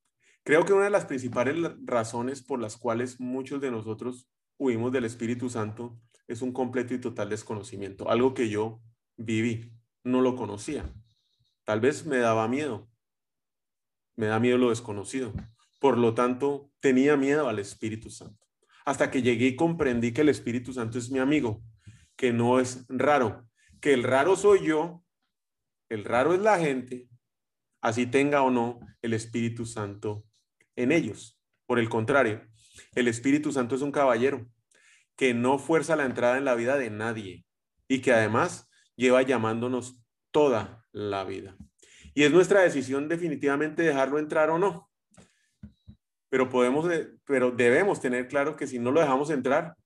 Creo 0.43 0.64
que 0.64 0.73
una 0.73 0.83
de 0.83 0.91
las 0.91 1.05
principales 1.05 1.55
razones 1.85 2.43
por 2.43 2.59
las 2.59 2.76
cuales 2.76 3.21
muchos 3.21 3.61
de 3.61 3.71
nosotros 3.71 4.29
huimos 4.59 4.91
del 4.91 5.05
Espíritu 5.05 5.49
Santo 5.49 5.97
es 6.26 6.43
un 6.43 6.53
completo 6.53 6.93
y 6.93 7.00
total 7.00 7.29
desconocimiento, 7.29 8.11
algo 8.11 8.35
que 8.35 8.49
yo 8.49 8.83
viví, 9.17 9.73
no 10.03 10.23
lo 10.23 10.35
conocía. 10.35 10.93
Tal 11.62 11.79
vez 11.79 12.05
me 12.05 12.17
daba 12.17 12.49
miedo, 12.49 12.91
me 14.17 14.26
da 14.26 14.41
miedo 14.41 14.59
lo 14.59 14.71
desconocido. 14.71 15.33
Por 15.85 15.99
lo 15.99 16.14
tanto, 16.14 16.73
tenía 16.81 17.14
miedo 17.19 17.47
al 17.47 17.59
Espíritu 17.59 18.09
Santo. 18.09 18.47
Hasta 18.87 19.11
que 19.11 19.21
llegué 19.21 19.49
y 19.49 19.55
comprendí 19.55 20.14
que 20.14 20.23
el 20.23 20.31
Espíritu 20.31 20.73
Santo 20.73 20.97
es 20.97 21.11
mi 21.11 21.19
amigo, 21.19 21.62
que 22.17 22.33
no 22.33 22.59
es 22.59 22.87
raro, 22.88 23.47
que 23.83 23.93
el 23.93 24.03
raro 24.03 24.35
soy 24.35 24.64
yo, 24.64 25.05
el 25.91 26.07
raro 26.07 26.33
es 26.33 26.41
la 26.41 26.59
gente, 26.59 27.11
así 27.83 28.07
tenga 28.07 28.41
o 28.41 28.50
no 28.50 28.81
el 29.03 29.12
Espíritu 29.12 29.67
Santo 29.67 30.25
en 30.75 30.91
ellos. 30.91 31.38
Por 31.67 31.79
el 31.79 31.91
contrario, 31.91 32.41
el 32.95 33.07
Espíritu 33.07 33.53
Santo 33.53 33.75
es 33.75 33.83
un 33.83 33.93
caballero 33.93 34.49
que 35.17 35.35
no 35.35 35.59
fuerza 35.59 35.97
la 35.97 36.07
entrada 36.07 36.38
en 36.38 36.47
la 36.47 36.55
vida 36.55 36.79
de 36.79 36.88
nadie 36.88 37.45
y 37.88 38.00
que 38.00 38.14
además 38.14 38.71
lleva 38.97 39.21
llamándonos 39.21 40.03
toda 40.31 40.87
la 40.93 41.25
vida. 41.25 41.59
Y 42.14 42.23
es 42.23 42.33
nuestra 42.33 42.62
decisión 42.62 43.07
definitivamente 43.07 43.83
dejarlo 43.83 44.19
entrar 44.19 44.49
o 44.49 44.59
no. 44.59 44.88
Pero 46.35 46.49
podemos, 46.49 46.85
pero 47.25 47.53
debemos 47.53 48.00
tener 48.00 48.26
claro 48.26 48.57
que 48.57 48.67
si 48.67 48.81
no 48.81 48.91
lo 48.91 49.00
dejamos 49.00 49.31
entrar, 49.31 49.76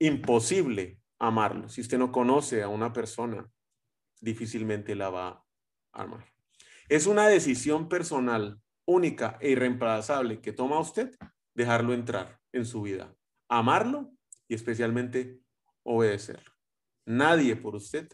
imposible 0.00 0.98
amarlo. 1.20 1.68
Si 1.68 1.82
usted 1.82 1.98
no 1.98 2.10
conoce 2.10 2.64
a 2.64 2.68
una 2.68 2.92
persona, 2.92 3.48
difícilmente 4.20 4.96
la 4.96 5.10
va 5.10 5.28
a 5.92 6.02
amar. 6.02 6.24
Es 6.88 7.06
una 7.06 7.28
decisión 7.28 7.88
personal 7.88 8.58
única 8.84 9.38
e 9.40 9.50
irreemplazable 9.50 10.40
que 10.40 10.52
toma 10.52 10.80
usted 10.80 11.14
dejarlo 11.54 11.94
entrar 11.94 12.40
en 12.50 12.66
su 12.66 12.82
vida, 12.82 13.14
amarlo 13.48 14.10
y 14.48 14.56
especialmente 14.56 15.38
obedecerlo. 15.84 16.50
Nadie 17.06 17.54
por 17.54 17.76
usted 17.76 18.08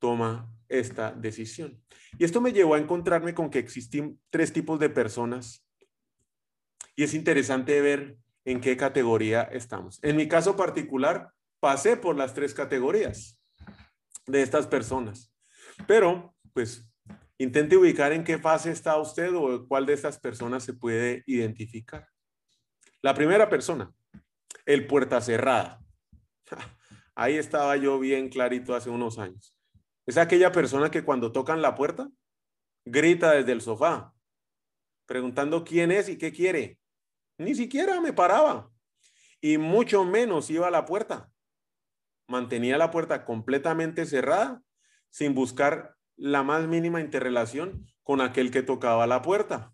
toma 0.00 0.52
esta 0.68 1.12
decisión. 1.12 1.80
Y 2.18 2.24
esto 2.24 2.40
me 2.40 2.52
llevó 2.52 2.74
a 2.74 2.80
encontrarme 2.80 3.34
con 3.34 3.50
que 3.50 3.60
existen 3.60 4.18
tres 4.30 4.52
tipos 4.52 4.80
de 4.80 4.90
personas 4.90 5.63
y 6.96 7.04
es 7.04 7.14
interesante 7.14 7.80
ver 7.80 8.16
en 8.44 8.60
qué 8.60 8.76
categoría 8.76 9.42
estamos. 9.42 9.98
En 10.02 10.16
mi 10.16 10.28
caso 10.28 10.56
particular, 10.56 11.32
pasé 11.60 11.96
por 11.96 12.16
las 12.16 12.34
tres 12.34 12.54
categorías 12.54 13.40
de 14.26 14.42
estas 14.42 14.66
personas, 14.66 15.32
pero 15.86 16.34
pues 16.52 16.88
intente 17.38 17.76
ubicar 17.76 18.12
en 18.12 18.24
qué 18.24 18.38
fase 18.38 18.70
está 18.70 18.96
usted 18.98 19.34
o 19.34 19.66
cuál 19.66 19.86
de 19.86 19.94
estas 19.94 20.18
personas 20.18 20.62
se 20.62 20.74
puede 20.74 21.22
identificar. 21.26 22.08
La 23.02 23.14
primera 23.14 23.48
persona, 23.48 23.92
el 24.66 24.86
puerta 24.86 25.20
cerrada. 25.20 25.80
Ahí 27.14 27.36
estaba 27.36 27.76
yo 27.76 27.98
bien 27.98 28.28
clarito 28.28 28.74
hace 28.74 28.90
unos 28.90 29.18
años. 29.18 29.56
Es 30.06 30.16
aquella 30.16 30.52
persona 30.52 30.90
que 30.90 31.04
cuando 31.04 31.32
tocan 31.32 31.62
la 31.62 31.74
puerta, 31.74 32.10
grita 32.84 33.32
desde 33.32 33.52
el 33.52 33.60
sofá, 33.60 34.12
preguntando 35.06 35.64
quién 35.64 35.90
es 35.90 36.08
y 36.08 36.18
qué 36.18 36.32
quiere. 36.32 36.78
Ni 37.38 37.54
siquiera 37.54 38.00
me 38.00 38.12
paraba. 38.12 38.70
Y 39.40 39.58
mucho 39.58 40.04
menos 40.04 40.50
iba 40.50 40.68
a 40.68 40.70
la 40.70 40.84
puerta. 40.84 41.30
Mantenía 42.28 42.78
la 42.78 42.90
puerta 42.90 43.24
completamente 43.24 44.06
cerrada, 44.06 44.62
sin 45.10 45.34
buscar 45.34 45.96
la 46.16 46.42
más 46.42 46.66
mínima 46.66 47.00
interrelación 47.00 47.86
con 48.02 48.20
aquel 48.20 48.50
que 48.50 48.62
tocaba 48.62 49.06
la 49.06 49.22
puerta. 49.22 49.72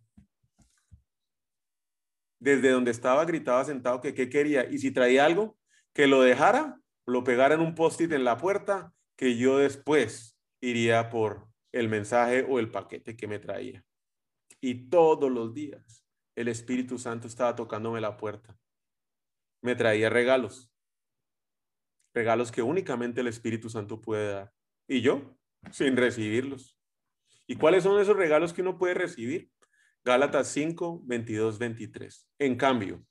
Desde 2.39 2.71
donde 2.71 2.91
estaba 2.91 3.25
gritaba 3.25 3.65
sentado 3.65 4.01
que 4.01 4.15
qué 4.15 4.31
quería 4.31 4.69
y 4.69 4.79
si 4.79 4.91
traía 4.91 5.27
algo, 5.27 5.59
que 5.93 6.07
lo 6.07 6.23
dejara, 6.23 6.81
lo 7.07 7.23
pegara 7.23 7.55
en 7.55 7.61
un 7.61 7.75
post-it 7.75 8.13
en 8.13 8.25
la 8.25 8.39
puerta, 8.39 8.93
que 9.17 9.37
yo 9.37 9.59
después 9.59 10.39
iría 10.61 11.11
por 11.11 11.49
el 11.73 11.89
mensaje 11.89 12.47
o 12.49 12.59
el 12.59 12.71
paquete 12.71 13.17
que 13.17 13.29
me 13.29 13.39
traía. 13.39 13.85
Y 14.61 14.89
todos 14.89 15.31
los 15.31 15.53
días 15.55 16.00
el 16.41 16.49
Espíritu 16.49 16.99
Santo 16.99 17.27
estaba 17.27 17.55
tocándome 17.55 18.01
la 18.01 18.17
puerta. 18.17 18.57
Me 19.63 19.75
traía 19.75 20.09
regalos. 20.09 20.73
Regalos 22.15 22.51
que 22.51 22.63
únicamente 22.63 23.21
el 23.21 23.27
Espíritu 23.27 23.69
Santo 23.69 24.01
puede 24.01 24.33
dar. 24.33 24.53
Y 24.89 25.03
yo, 25.03 25.37
sin 25.71 25.97
recibirlos. 25.97 26.81
¿Y 27.47 27.57
cuáles 27.57 27.85
son 27.85 28.01
esos 28.01 28.17
regalos 28.17 28.53
que 28.53 28.63
uno 28.63 28.79
puede 28.79 28.95
recibir? 28.95 29.51
Gálatas 30.03 30.49
5, 30.49 31.03
22, 31.05 31.59
23. 31.59 32.29
En 32.39 32.57
cambio, 32.57 33.05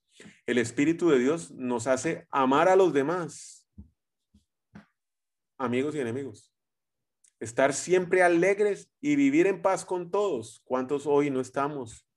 el 0.47 0.57
Espíritu 0.57 1.09
de 1.09 1.19
Dios 1.19 1.51
nos 1.51 1.85
hace 1.85 2.27
amar 2.31 2.67
a 2.67 2.75
los 2.75 2.93
demás, 2.93 3.69
amigos 5.57 5.93
y 5.93 5.99
enemigos. 5.99 6.51
Estar 7.39 7.73
siempre 7.73 8.23
alegres 8.23 8.91
y 8.99 9.15
vivir 9.15 9.45
en 9.45 9.61
paz 9.61 9.85
con 9.85 10.09
todos. 10.09 10.61
¿Cuántos 10.65 11.05
hoy 11.05 11.29
no 11.29 11.39
estamos 11.39 12.08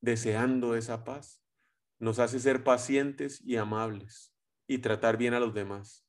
deseando 0.00 0.74
esa 0.76 1.04
paz? 1.04 1.42
Nos 1.98 2.18
hace 2.18 2.40
ser 2.40 2.64
pacientes 2.64 3.40
y 3.44 3.56
amables 3.56 4.34
y 4.66 4.78
tratar 4.78 5.16
bien 5.16 5.34
a 5.34 5.40
los 5.40 5.54
demás. 5.54 6.06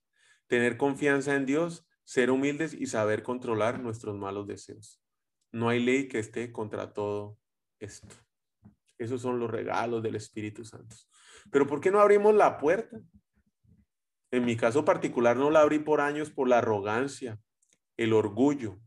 Tener 0.48 0.78
confianza 0.78 1.36
en 1.36 1.46
Dios, 1.46 1.88
ser 2.04 2.32
humildes 2.32 2.74
y 2.74 2.88
saber 2.88 3.24
controlar 3.24 3.80
nuestros 3.80 4.18
malos 4.18 4.48
deseos. 4.48 5.02
No 5.52 5.70
hay 5.70 5.84
ley 5.84 6.08
que 6.08 6.20
esté 6.20 6.52
contra 6.52 6.94
todo 6.94 7.38
esto. 7.80 8.16
Esos 8.98 9.22
son 9.22 9.40
los 9.40 9.50
regalos 9.50 10.04
del 10.04 10.16
Espíritu 10.16 10.64
Santo. 10.64 10.96
Pero 11.52 11.68
¿por 11.68 11.82
qué 11.82 11.92
no 11.92 12.00
abrimos 12.00 12.36
la 12.36 12.58
puerta? 12.58 13.00
En 14.32 14.46
mi 14.46 14.56
caso 14.56 14.86
particular 14.86 15.36
no 15.36 15.50
la 15.52 15.62
abrí 15.62 15.80
por 15.80 16.00
años 16.00 16.30
por 16.30 16.48
la 16.48 16.60
arrogancia, 16.60 17.40
el 17.98 18.14
orgullo, 18.14 18.80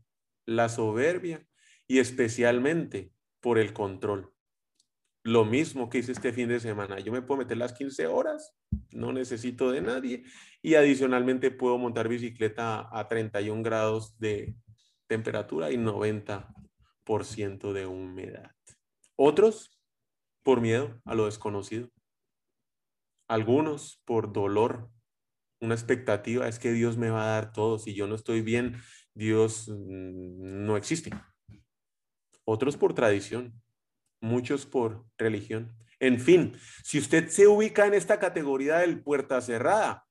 la 0.45 0.69
soberbia 0.69 1.45
y 1.87 1.99
especialmente 1.99 3.11
por 3.41 3.59
el 3.59 3.73
control. 3.73 4.34
Lo 5.25 5.43
mismo 5.43 5.89
que 5.89 5.97
hice 5.97 6.11
este 6.11 6.31
fin 6.33 6.47
de 6.49 6.59
semana. 6.59 6.99
Yo 6.99 7.11
me 7.11 7.23
puedo 7.23 7.39
meter 7.39 7.57
las 7.57 7.73
15 7.73 8.05
horas, 8.05 8.55
no 8.91 9.11
necesito 9.11 9.71
de 9.71 9.81
nadie 9.81 10.23
y 10.61 10.75
adicionalmente 10.75 11.49
puedo 11.49 11.79
montar 11.79 12.07
bicicleta 12.07 12.87
a 12.91 13.07
31 13.07 13.63
grados 13.63 14.19
de 14.19 14.55
temperatura 15.07 15.71
y 15.71 15.77
90% 15.77 17.73
de 17.73 17.87
humedad. 17.87 18.51
Otros 19.15 19.81
por 20.43 20.61
miedo 20.61 21.01
a 21.05 21.15
lo 21.15 21.25
desconocido. 21.25 21.89
Algunos 23.27 24.03
por 24.05 24.31
dolor. 24.31 24.91
Una 25.59 25.73
expectativa 25.73 26.47
es 26.47 26.59
que 26.59 26.71
Dios 26.71 26.97
me 26.97 27.09
va 27.09 27.23
a 27.23 27.41
dar 27.41 27.51
todo. 27.51 27.79
Si 27.79 27.95
yo 27.95 28.05
no 28.05 28.13
estoy 28.13 28.41
bien, 28.41 28.79
Dios 29.15 29.69
mm, 29.69 30.67
no 30.67 30.77
existe. 30.77 31.09
Otros 32.45 32.77
por 32.77 32.93
tradición. 32.93 33.59
Muchos 34.25 34.65
por 34.65 35.05
religión. 35.19 35.77
En 35.99 36.19
fin, 36.19 36.57
si 36.83 36.97
usted 36.97 37.29
se 37.29 37.45
ubica 37.45 37.85
en 37.85 37.93
esta 37.93 38.17
categoría 38.17 38.77
del 38.77 39.03
puerta 39.03 39.39
cerrada, 39.39 40.07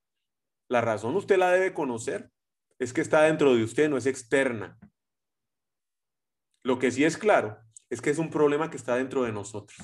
la 0.68 0.80
razón 0.80 1.16
usted 1.16 1.37
la 1.37 1.50
debe 1.50 1.75
conocer. 1.75 2.30
Es 2.78 2.92
que 2.92 3.00
está 3.00 3.23
dentro 3.23 3.56
de 3.56 3.64
usted, 3.64 3.90
no 3.90 3.97
es 3.97 4.06
externa. 4.06 4.78
Lo 6.62 6.78
que 6.78 6.92
sí 6.92 7.02
es 7.04 7.18
claro 7.18 7.59
es 7.90 8.00
que 8.00 8.11
es 8.11 8.18
un 8.18 8.30
problema 8.30 8.71
que 8.71 8.76
está 8.76 8.94
dentro 8.94 9.25
de 9.25 9.33
nosotros. 9.33 9.76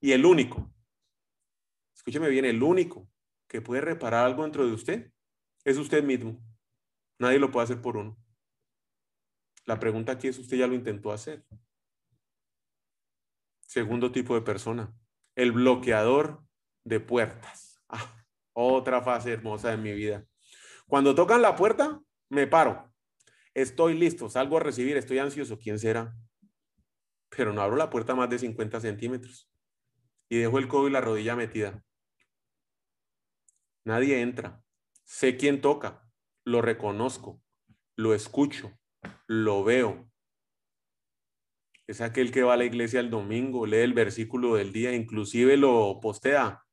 Y 0.00 0.12
el 0.12 0.26
único, 0.26 0.72
escúcheme 1.92 2.28
bien, 2.28 2.44
el 2.44 2.62
único 2.62 3.08
que 3.48 3.60
puede 3.60 3.80
reparar 3.80 4.26
algo 4.26 4.44
dentro 4.44 4.64
de 4.64 4.74
usted 4.74 5.12
es 5.64 5.76
usted 5.76 6.04
mismo. 6.04 6.40
Nadie 7.18 7.40
lo 7.40 7.50
puede 7.50 7.64
hacer 7.64 7.82
por 7.82 7.96
uno. 7.96 8.16
La 9.64 9.80
pregunta 9.80 10.12
aquí 10.12 10.28
es, 10.28 10.38
¿usted 10.38 10.56
ya 10.56 10.68
lo 10.68 10.74
intentó 10.74 11.10
hacer? 11.10 11.44
Segundo 13.72 14.12
tipo 14.12 14.34
de 14.34 14.42
persona, 14.42 14.92
el 15.34 15.52
bloqueador 15.52 16.44
de 16.84 17.00
puertas. 17.00 17.82
Ah, 17.88 18.24
otra 18.52 19.00
fase 19.00 19.32
hermosa 19.32 19.70
de 19.70 19.78
mi 19.78 19.92
vida. 19.92 20.26
Cuando 20.86 21.14
tocan 21.14 21.40
la 21.40 21.56
puerta, 21.56 22.00
me 22.28 22.46
paro. 22.46 22.92
Estoy 23.54 23.94
listo, 23.94 24.28
salgo 24.28 24.58
a 24.58 24.60
recibir, 24.60 24.96
estoy 24.98 25.18
ansioso. 25.20 25.58
¿Quién 25.58 25.78
será? 25.78 26.14
pero 27.34 27.52
no 27.52 27.62
abro 27.62 27.76
la 27.76 27.88
puerta 27.88 28.14
más 28.14 28.28
de 28.28 28.38
50 28.38 28.80
centímetros 28.80 29.50
y 30.28 30.38
dejo 30.38 30.58
el 30.58 30.68
codo 30.68 30.88
y 30.88 30.90
la 30.90 31.00
rodilla 31.00 31.34
metida. 31.34 31.82
Nadie 33.84 34.20
entra. 34.20 34.62
Sé 35.04 35.38
quién 35.38 35.62
toca, 35.62 36.06
lo 36.44 36.60
reconozco, 36.60 37.42
lo 37.96 38.14
escucho, 38.14 38.78
lo 39.26 39.64
veo. 39.64 40.11
Es 41.86 42.00
aquel 42.00 42.30
que 42.30 42.42
va 42.42 42.54
a 42.54 42.56
la 42.56 42.64
iglesia 42.64 43.00
el 43.00 43.10
domingo, 43.10 43.66
lee 43.66 43.78
el 43.78 43.92
versículo 43.92 44.54
del 44.54 44.72
día, 44.72 44.94
inclusive 44.94 45.56
lo 45.56 45.98
postea. 46.00 46.64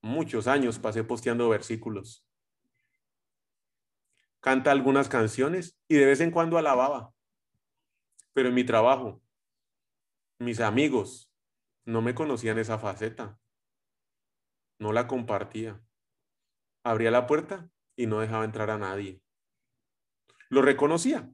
Muchos 0.00 0.46
años 0.46 0.78
pasé 0.78 1.02
posteando 1.02 1.48
versículos. 1.48 2.26
Canta 4.40 4.70
algunas 4.70 5.08
canciones 5.08 5.76
y 5.88 5.96
de 5.96 6.06
vez 6.06 6.20
en 6.20 6.30
cuando 6.30 6.56
alababa. 6.56 7.12
Pero 8.32 8.50
en 8.50 8.54
mi 8.54 8.64
trabajo, 8.64 9.20
mis 10.38 10.60
amigos 10.60 11.32
no 11.84 12.02
me 12.02 12.14
conocían 12.14 12.58
esa 12.58 12.78
faceta. 12.78 13.38
No 14.78 14.92
la 14.92 15.08
compartía. 15.08 15.82
Abría 16.84 17.10
la 17.10 17.26
puerta 17.26 17.70
y 17.96 18.06
no 18.06 18.20
dejaba 18.20 18.44
entrar 18.44 18.70
a 18.70 18.78
nadie. 18.78 19.20
Lo 20.48 20.62
reconocía, 20.62 21.28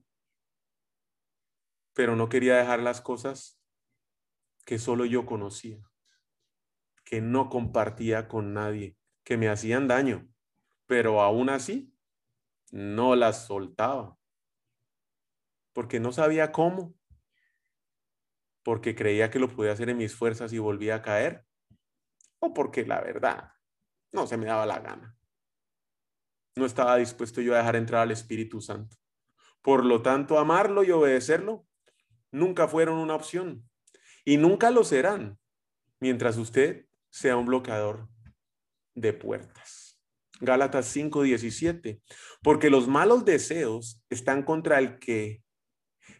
pero 1.94 2.16
no 2.16 2.28
quería 2.28 2.56
dejar 2.56 2.80
las 2.80 3.00
cosas 3.00 3.60
que 4.64 4.78
solo 4.78 5.04
yo 5.04 5.26
conocía, 5.26 5.82
que 7.04 7.20
no 7.20 7.48
compartía 7.48 8.28
con 8.28 8.54
nadie, 8.54 8.96
que 9.24 9.36
me 9.36 9.48
hacían 9.48 9.88
daño, 9.88 10.28
pero 10.86 11.20
aún 11.20 11.50
así 11.50 11.94
no 12.70 13.16
las 13.16 13.46
soltaba, 13.46 14.16
porque 15.72 16.00
no 16.00 16.12
sabía 16.12 16.52
cómo, 16.52 16.94
porque 18.62 18.94
creía 18.94 19.30
que 19.30 19.38
lo 19.38 19.48
podía 19.48 19.72
hacer 19.72 19.90
en 19.90 19.98
mis 19.98 20.14
fuerzas 20.14 20.52
y 20.52 20.58
volvía 20.58 20.96
a 20.96 21.02
caer, 21.02 21.44
o 22.38 22.54
porque 22.54 22.86
la 22.86 23.00
verdad 23.00 23.52
no 24.12 24.26
se 24.26 24.36
me 24.36 24.46
daba 24.46 24.66
la 24.66 24.78
gana. 24.78 25.16
No 26.54 26.66
estaba 26.66 26.96
dispuesto 26.96 27.40
yo 27.40 27.54
a 27.54 27.58
dejar 27.58 27.76
entrar 27.76 28.02
al 28.02 28.10
Espíritu 28.10 28.60
Santo. 28.60 28.96
Por 29.62 29.84
lo 29.84 30.02
tanto, 30.02 30.38
amarlo 30.38 30.84
y 30.84 30.90
obedecerlo 30.90 31.66
nunca 32.32 32.66
fueron 32.66 32.98
una 32.98 33.14
opción 33.14 33.68
y 34.24 34.38
nunca 34.38 34.70
lo 34.70 34.82
serán 34.82 35.38
mientras 36.00 36.36
usted 36.36 36.86
sea 37.10 37.36
un 37.36 37.46
bloqueador 37.46 38.08
de 38.94 39.12
puertas. 39.12 40.00
Gálatas 40.40 40.86
5:17, 40.86 42.00
porque 42.42 42.70
los 42.70 42.88
malos 42.88 43.24
deseos 43.24 44.02
están 44.10 44.42
contra 44.42 44.78
el 44.78 44.98
que 44.98 45.42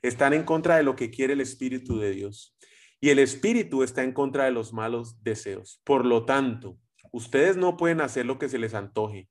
están 0.00 0.32
en 0.32 0.44
contra 0.44 0.76
de 0.76 0.84
lo 0.84 0.94
que 0.94 1.10
quiere 1.10 1.32
el 1.32 1.40
espíritu 1.40 1.98
de 1.98 2.12
Dios 2.12 2.56
y 3.00 3.10
el 3.10 3.18
espíritu 3.18 3.82
está 3.82 4.04
en 4.04 4.12
contra 4.12 4.44
de 4.44 4.52
los 4.52 4.72
malos 4.72 5.22
deseos. 5.24 5.80
Por 5.84 6.06
lo 6.06 6.24
tanto, 6.24 6.78
ustedes 7.10 7.56
no 7.56 7.76
pueden 7.76 8.00
hacer 8.00 8.26
lo 8.26 8.38
que 8.38 8.48
se 8.48 8.58
les 8.58 8.74
antoje. 8.74 9.28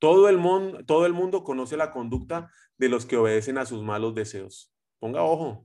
Todo 0.00 0.28
el 0.28 0.38
mundo 0.38 0.84
todo 0.84 1.06
el 1.06 1.12
mundo 1.12 1.44
conoce 1.44 1.76
la 1.76 1.92
conducta 1.92 2.50
de 2.76 2.88
los 2.88 3.06
que 3.06 3.16
obedecen 3.16 3.58
a 3.58 3.66
sus 3.66 3.82
malos 3.82 4.16
deseos. 4.16 4.72
Ponga 4.98 5.22
ojo, 5.22 5.64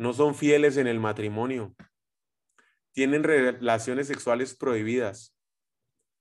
no 0.00 0.14
son 0.14 0.34
fieles 0.34 0.78
en 0.78 0.86
el 0.86 0.98
matrimonio, 0.98 1.76
tienen 2.92 3.22
relaciones 3.22 4.06
sexuales 4.06 4.54
prohibidas, 4.54 5.36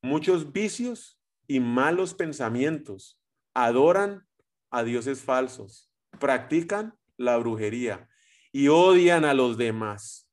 muchos 0.01 0.51
vicios 0.51 1.17
y 1.48 1.62
malos 1.62 2.13
pensamientos, 2.13 3.21
adoran 3.53 4.27
a 4.69 4.83
dioses 4.83 5.21
falsos, 5.21 5.89
practican 6.19 6.93
la 7.15 7.38
brujería 7.38 8.09
y 8.51 8.67
odian 8.67 9.24
a 9.24 9.33
los 9.33 9.57
demás, 9.57 10.29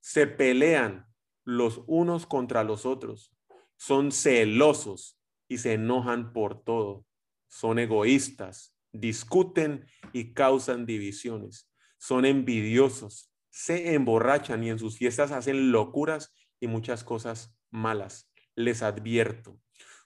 se 0.00 0.26
pelean 0.26 1.06
los 1.46 1.82
unos 1.86 2.26
contra 2.26 2.62
los 2.62 2.84
otros, 2.84 3.34
son 3.78 4.12
celosos 4.12 5.18
y 5.48 5.56
se 5.56 5.72
enojan 5.72 6.34
por 6.34 6.62
todo, 6.62 7.06
son 7.48 7.78
egoístas, 7.78 8.76
discuten 8.92 9.86
y 10.12 10.34
causan 10.34 10.84
divisiones 10.84 11.71
son 12.02 12.24
envidiosos, 12.24 13.32
se 13.48 13.94
emborrachan 13.94 14.64
y 14.64 14.70
en 14.70 14.78
sus 14.80 14.98
fiestas 14.98 15.30
hacen 15.30 15.70
locuras 15.70 16.34
y 16.58 16.66
muchas 16.66 17.04
cosas 17.04 17.56
malas. 17.70 18.28
Les 18.56 18.82
advierto, 18.82 19.60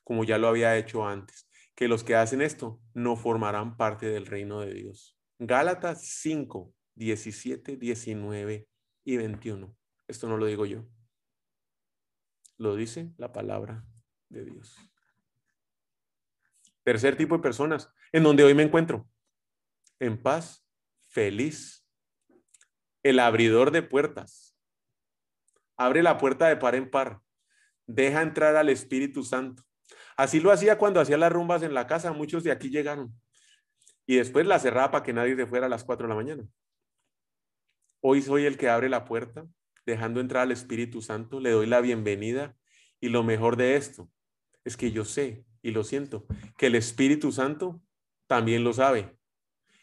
como 0.04 0.22
ya 0.22 0.36
lo 0.36 0.46
había 0.46 0.76
hecho 0.76 1.08
antes, 1.08 1.48
que 1.74 1.88
los 1.88 2.04
que 2.04 2.14
hacen 2.14 2.42
esto 2.42 2.82
no 2.92 3.16
formarán 3.16 3.78
parte 3.78 4.10
del 4.10 4.26
reino 4.26 4.60
de 4.60 4.74
Dios. 4.74 5.18
Gálatas 5.38 6.06
5, 6.06 6.70
17, 6.96 7.78
19 7.78 8.68
y 9.04 9.16
21. 9.16 9.74
Esto 10.06 10.28
no 10.28 10.36
lo 10.36 10.44
digo 10.44 10.66
yo. 10.66 10.86
Lo 12.58 12.76
dice 12.76 13.14
la 13.16 13.32
palabra 13.32 13.86
de 14.28 14.44
Dios. 14.44 14.76
Tercer 16.82 17.16
tipo 17.16 17.38
de 17.38 17.42
personas 17.42 17.90
en 18.12 18.22
donde 18.22 18.44
hoy 18.44 18.52
me 18.52 18.64
encuentro. 18.64 19.08
En 19.98 20.22
paz, 20.22 20.62
feliz 21.08 21.75
el 23.08 23.20
abridor 23.20 23.70
de 23.70 23.82
puertas. 23.82 24.56
Abre 25.76 26.02
la 26.02 26.18
puerta 26.18 26.48
de 26.48 26.56
par 26.56 26.74
en 26.74 26.90
par. 26.90 27.20
Deja 27.86 28.20
entrar 28.20 28.56
al 28.56 28.68
Espíritu 28.68 29.22
Santo. 29.22 29.62
Así 30.16 30.40
lo 30.40 30.50
hacía 30.50 30.76
cuando 30.76 31.00
hacía 31.00 31.16
las 31.16 31.30
rumbas 31.30 31.62
en 31.62 31.72
la 31.72 31.86
casa. 31.86 32.12
Muchos 32.12 32.42
de 32.42 32.50
aquí 32.50 32.68
llegaron. 32.68 33.14
Y 34.06 34.16
después 34.16 34.44
la 34.44 34.58
cerraba 34.58 34.90
para 34.90 35.04
que 35.04 35.12
nadie 35.12 35.36
se 35.36 35.46
fuera 35.46 35.66
a 35.66 35.68
las 35.68 35.84
4 35.84 36.06
de 36.06 36.08
la 36.08 36.16
mañana. 36.16 36.44
Hoy 38.00 38.22
soy 38.22 38.44
el 38.44 38.56
que 38.56 38.68
abre 38.68 38.88
la 38.88 39.04
puerta, 39.04 39.46
dejando 39.84 40.20
entrar 40.20 40.42
al 40.42 40.52
Espíritu 40.52 41.00
Santo. 41.00 41.38
Le 41.38 41.50
doy 41.50 41.66
la 41.66 41.80
bienvenida. 41.80 42.56
Y 43.00 43.10
lo 43.10 43.22
mejor 43.22 43.56
de 43.56 43.76
esto 43.76 44.10
es 44.64 44.76
que 44.76 44.90
yo 44.90 45.04
sé 45.04 45.44
y 45.62 45.70
lo 45.70 45.84
siento, 45.84 46.26
que 46.58 46.66
el 46.66 46.74
Espíritu 46.74 47.30
Santo 47.30 47.80
también 48.26 48.64
lo 48.64 48.72
sabe. 48.72 49.16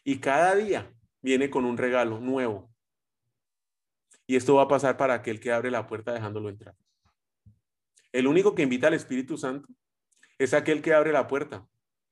Y 0.02 0.18
cada 0.18 0.54
día 0.54 0.92
viene 1.22 1.48
con 1.48 1.64
un 1.64 1.78
regalo 1.78 2.20
nuevo, 2.20 2.73
y 4.26 4.36
esto 4.36 4.54
va 4.54 4.62
a 4.62 4.68
pasar 4.68 4.96
para 4.96 5.14
aquel 5.14 5.40
que 5.40 5.52
abre 5.52 5.70
la 5.70 5.86
puerta 5.86 6.12
dejándolo 6.12 6.48
entrar. 6.48 6.74
El 8.12 8.26
único 8.26 8.54
que 8.54 8.62
invita 8.62 8.86
al 8.86 8.94
Espíritu 8.94 9.36
Santo 9.36 9.68
es 10.38 10.54
aquel 10.54 10.82
que 10.82 10.94
abre 10.94 11.12
la 11.12 11.26
puerta 11.26 11.66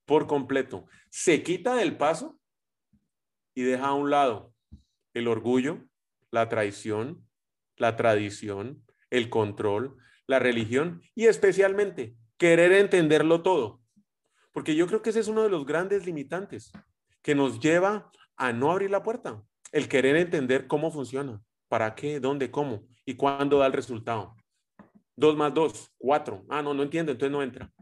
por 0.05 0.27
completo. 0.27 0.87
Se 1.11 1.42
quita 1.42 1.75
del 1.75 1.96
paso 1.96 2.38
y 3.55 3.62
deja 3.62 3.87
a 3.87 3.94
un 3.94 4.11
lado 4.11 4.53
el 5.14 5.29
orgullo, 5.29 5.85
la 6.31 6.48
traición, 6.48 7.27
la 7.77 7.96
tradición, 7.96 8.85
el 9.11 9.29
control, 9.31 9.96
la 10.27 10.38
religión 10.38 11.03
y 11.14 11.27
especialmente 11.27 12.16
querer 12.37 12.72
entenderlo 12.72 13.42
todo. 13.42 13.81
Porque 14.53 14.75
yo 14.75 14.87
creo 14.87 15.03
que 15.03 15.11
ese 15.11 15.20
es 15.20 15.29
uno 15.29 15.42
de 15.42 15.51
los 15.51 15.64
grandes 15.66 16.05
limitantes 16.05 16.72
que 17.22 17.35
nos 17.35 17.61
lleva 17.61 18.11
a 18.37 18.53
no 18.53 18.72
abrir 18.72 18.90
la 18.90 19.03
puerta, 19.03 19.42
el 19.70 19.88
querer 19.88 20.16
entender 20.16 20.66
cómo 20.66 20.90
funciona. 20.90 21.40
¿Para 21.73 21.95
qué? 21.95 22.21
¿Dónde? 22.21 22.51
¿Cómo? 22.51 22.87
¿Y 23.07 23.15
cuándo 23.15 23.57
da 23.57 23.67
el 23.67 23.73
resultado? 23.73 24.37
Dos 25.17 25.39
más 25.39 25.55
dos, 25.55 25.91
cuatro. 25.97 26.45
Ah, 26.51 26.61
no, 26.61 26.75
no 26.75 26.83
entiendo, 26.83 27.13
entonces 27.13 27.33
no 27.33 27.43
entra. 27.43 27.73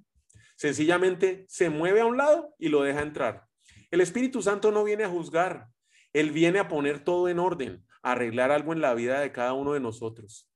Sencillamente 0.55 1.45
se 1.49 1.71
mueve 1.71 2.01
a 2.01 2.07
un 2.07 2.17
lado 2.17 2.55
y 2.57 2.69
lo 2.69 2.83
deja 2.83 3.03
entrar. 3.03 3.49
El 3.91 4.01
Espíritu 4.01 4.43
Santo 4.43 4.71
no 4.71 4.85
viene 4.85 5.03
a 5.03 5.09
juzgar, 5.09 5.67
Él 6.13 6.31
viene 6.31 6.61
a 6.61 6.69
poner 6.69 7.03
todo 7.03 7.29
en 7.29 7.41
orden, 7.41 7.85
a 8.05 8.13
arreglar 8.13 8.53
algo 8.53 8.73
en 8.73 8.81
la 8.81 8.95
vida 8.95 9.19
de 9.19 9.33
cada 9.33 9.55
uno 9.55 9.73
de 9.73 9.81
nosotros. 9.81 10.49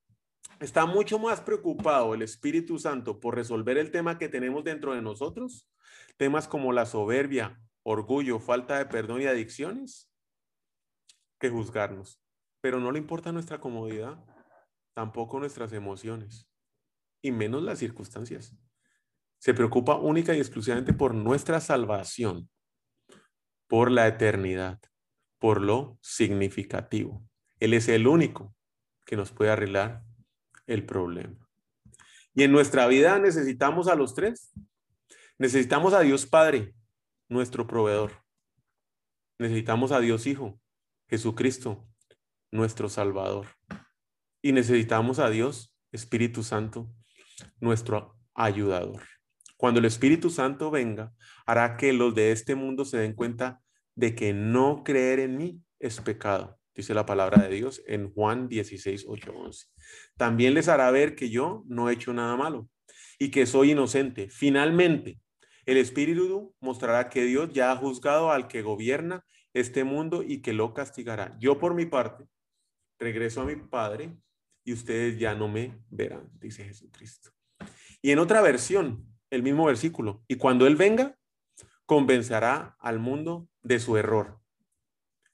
Está 0.61 0.87
mucho 0.87 1.19
más 1.19 1.41
preocupado 1.41 2.15
el 2.15 2.23
Espíritu 2.23 2.79
Santo 2.79 3.19
por 3.19 3.35
resolver 3.35 3.79
el 3.79 3.91
tema 3.91 4.17
que 4.17 4.29
tenemos 4.29 4.63
dentro 4.63 4.95
de 4.95 5.03
nosotros, 5.03 5.69
temas 6.17 6.47
como 6.47 6.73
la 6.73 6.87
soberbia, 6.87 7.61
orgullo, 7.83 8.39
falta 8.39 8.79
de 8.79 8.87
perdón 8.87 9.23
y 9.23 9.27
adicciones, 9.27 10.09
que 11.41 11.51
juzgarnos 11.51 12.24
pero 12.65 12.81
no 12.81 12.91
le 12.91 12.99
importa 12.99 13.31
nuestra 13.31 13.61
comodidad, 13.61 14.17
tampoco 14.95 15.39
nuestras 15.39 15.71
emociones, 15.75 16.49
y 17.21 17.31
menos 17.31 17.63
las 17.63 17.79
circunstancias. 17.79 18.57
Se 19.39 19.53
preocupa 19.53 19.97
única 19.97 20.35
y 20.35 20.39
exclusivamente 20.39 20.95
por 20.95 21.15
nuestra 21.15 21.61
salvación, 21.61 22.49
por 23.69 23.91
la 23.91 24.09
eternidad, 24.09 24.81
por 25.39 25.61
lo 25.61 25.99
significativo. 26.01 27.23
Él 27.61 27.75
es 27.75 27.87
el 27.89 28.07
único 28.07 28.57
que 29.05 29.17
nos 29.17 29.31
puede 29.31 29.51
arreglar 29.51 30.03
el 30.67 30.87
problema. 30.87 31.47
Y 32.33 32.45
en 32.45 32.53
nuestra 32.53 32.87
vida 32.87 33.19
necesitamos 33.19 33.89
a 33.89 33.95
los 33.95 34.15
tres. 34.15 34.55
Necesitamos 35.37 35.93
a 35.93 36.01
Dios 36.01 36.25
Padre, 36.25 36.75
nuestro 37.29 37.67
proveedor. 37.67 38.25
Necesitamos 39.39 39.93
a 39.93 40.01
Dios 40.01 40.27
Hijo, 40.27 40.59
Jesucristo, 41.11 41.87
nuestro 42.55 42.89
Salvador. 42.89 43.47
Y 44.41 44.53
necesitamos 44.53 45.19
a 45.19 45.29
Dios, 45.29 45.75
Espíritu 45.91 46.45
Santo, 46.45 46.89
nuestro 47.59 48.17
ayudador. 48.33 49.03
Cuando 49.57 49.81
el 49.81 49.87
Espíritu 49.87 50.31
Santo 50.31 50.71
venga, 50.71 51.13
hará 51.47 51.77
que 51.77 51.93
los 51.93 52.15
de 52.15 52.31
este 52.31 52.55
mundo 52.55 52.85
se 52.85 52.99
den 52.99 53.15
cuenta 53.15 53.61
de 53.97 54.15
que 54.15 54.33
no 54.33 54.85
creer 54.85 55.19
en 55.19 55.37
mí 55.37 55.63
es 55.81 56.01
pecado, 56.01 56.59
dice 56.75 56.95
la 56.95 57.07
palabra 57.07 57.43
de 57.43 57.55
Dios 57.55 57.83
en 57.89 58.13
Juan 58.13 58.49
16, 58.49 59.07
8, 59.09 59.33
11. 59.37 59.67
También 60.17 60.55
les 60.55 60.69
hará 60.69 60.91
ver 60.93 61.17
que 61.17 61.31
yo 61.31 61.65
no 61.67 61.91
he 61.91 61.95
hecho 61.95 62.13
nada 62.13 62.37
malo 62.37 62.69
y 63.19 63.31
que 63.33 63.47
soy 63.47 63.73
inocente. 63.73 64.29
Finalmente, 64.31 65.19
el 65.67 65.77
Espíritu 65.77 66.55
mostrará 66.61 67.09
que 67.09 67.25
Dios 67.25 67.53
ya 67.53 67.73
ha 67.73 67.77
juzgado 67.77 68.31
al 68.31 68.47
que 68.47 68.63
gobierna 68.63 69.25
este 69.55 69.83
mundo 69.83 70.23
y 70.23 70.41
que 70.41 70.53
lo 70.53 70.73
castigará. 70.73 71.37
Yo 71.41 71.59
por 71.59 71.75
mi 71.75 71.87
parte 71.87 72.27
regreso 73.05 73.43
a 73.43 73.45
mi 73.45 73.57
Padre 73.57 74.17
y 74.65 74.73
ustedes 74.73 75.19
ya 75.19 75.35
no 75.35 75.47
me 75.47 75.79
verán, 75.91 76.31
dice 76.41 76.65
Jesucristo. 76.65 77.31
Y 78.01 78.11
en 78.13 78.19
otra 78.19 78.41
versión, 78.41 79.07
el 79.31 79.43
mismo 79.43 79.67
versículo, 79.67 80.25
y 80.27 80.37
cuando 80.37 80.67
Él 80.67 80.77
venga, 80.77 81.19
convencerá 81.85 82.77
al 82.81 82.99
mundo 82.99 83.47
de 83.63 83.79
su 83.79 83.99
error 83.99 84.41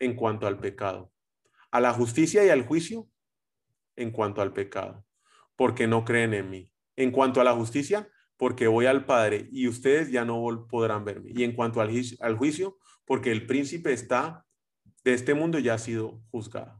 en 0.01 0.17
cuanto 0.17 0.49
al 0.49 0.59
pecado, 0.59 1.13
a 1.71 1.81
la 1.81 1.93
justicia 1.93 2.45
y 2.45 2.49
al 2.49 2.67
juicio 2.67 3.09
en 3.95 4.11
cuanto 4.11 4.43
al 4.43 4.53
pecado, 4.53 5.07
porque 5.55 5.87
no 5.87 6.05
creen 6.05 6.35
en 6.35 6.51
mí. 6.51 6.73
En 6.97 7.13
cuanto 7.13 7.41
a 7.41 7.45
la 7.45 7.55
justicia, 7.55 8.09
porque 8.37 8.67
voy 8.67 8.87
al 8.87 9.05
Padre 9.05 9.49
y 9.53 9.69
ustedes 9.69 10.11
ya 10.11 10.25
no 10.25 10.67
podrán 10.69 11.05
verme. 11.05 11.31
Y 11.33 11.45
en 11.45 11.53
cuanto 11.53 11.81
al, 11.81 11.91
al 12.21 12.37
juicio, 12.37 12.79
porque 13.05 13.31
el 13.31 13.47
príncipe 13.47 13.93
está 13.93 14.45
de 15.05 15.15
este 15.15 15.35
mundo 15.35 15.59
ya 15.59 15.75
ha 15.75 15.79
sido 15.79 16.21
juzgado. 16.31 16.80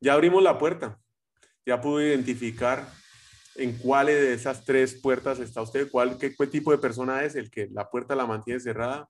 Ya 0.00 0.14
abrimos 0.14 0.42
la 0.42 0.58
puerta. 0.58 0.98
Ya 1.66 1.80
pudo 1.80 2.00
identificar 2.00 2.88
en 3.56 3.76
cuál 3.76 4.06
de 4.06 4.32
esas 4.32 4.64
tres 4.64 4.94
puertas 5.00 5.40
está 5.40 5.60
usted, 5.60 5.90
cuál, 5.90 6.16
qué, 6.16 6.30
tipo 6.46 6.70
de 6.70 6.78
persona 6.78 7.24
es, 7.24 7.34
el 7.34 7.50
que 7.50 7.68
la 7.70 7.90
puerta 7.90 8.14
la 8.14 8.24
mantiene 8.24 8.60
cerrada, 8.60 9.08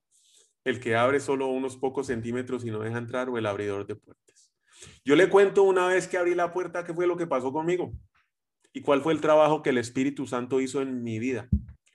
el 0.64 0.80
que 0.80 0.96
abre 0.96 1.20
solo 1.20 1.48
unos 1.48 1.76
pocos 1.76 2.06
centímetros 2.06 2.64
y 2.64 2.70
no 2.70 2.80
deja 2.80 2.98
entrar 2.98 3.28
o 3.28 3.36
el 3.36 3.46
abridor 3.46 3.86
de 3.86 3.94
puertas. 3.94 4.52
Yo 5.04 5.16
le 5.16 5.28
cuento 5.28 5.62
una 5.62 5.86
vez 5.86 6.08
que 6.08 6.16
abrí 6.16 6.34
la 6.34 6.52
puerta 6.52 6.84
qué 6.84 6.94
fue 6.94 7.06
lo 7.06 7.16
que 7.16 7.26
pasó 7.26 7.52
conmigo 7.52 7.92
y 8.72 8.80
cuál 8.80 9.02
fue 9.02 9.12
el 9.12 9.20
trabajo 9.20 9.62
que 9.62 9.70
el 9.70 9.78
Espíritu 9.78 10.26
Santo 10.26 10.60
hizo 10.60 10.80
en 10.80 11.02
mi 11.02 11.18
vida. 11.18 11.48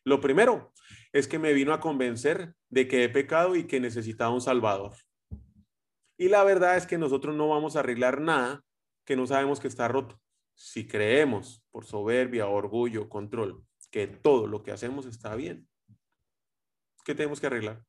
Lo 0.05 0.21
primero 0.21 0.71
es 1.11 1.27
que 1.27 1.39
me 1.39 1.53
vino 1.53 1.73
a 1.73 1.79
convencer 1.79 2.53
de 2.69 2.87
que 2.87 3.03
he 3.03 3.09
pecado 3.09 3.55
y 3.55 3.65
que 3.65 3.79
necesitaba 3.79 4.33
un 4.33 4.41
Salvador. 4.41 4.93
Y 6.17 6.29
la 6.29 6.43
verdad 6.43 6.77
es 6.77 6.85
que 6.85 6.97
nosotros 6.97 7.35
no 7.35 7.49
vamos 7.49 7.75
a 7.75 7.79
arreglar 7.79 8.21
nada 8.21 8.63
que 9.05 9.15
no 9.15 9.25
sabemos 9.27 9.59
que 9.59 9.67
está 9.67 9.87
roto. 9.87 10.19
Si 10.55 10.87
creemos 10.87 11.63
por 11.71 11.85
soberbia, 11.85 12.47
orgullo, 12.47 13.09
control, 13.09 13.65
que 13.91 14.07
todo 14.07 14.47
lo 14.47 14.63
que 14.63 14.71
hacemos 14.71 15.05
está 15.05 15.35
bien, 15.35 15.67
¿qué 17.03 17.15
tenemos 17.15 17.39
que 17.39 17.47
arreglar? 17.47 17.83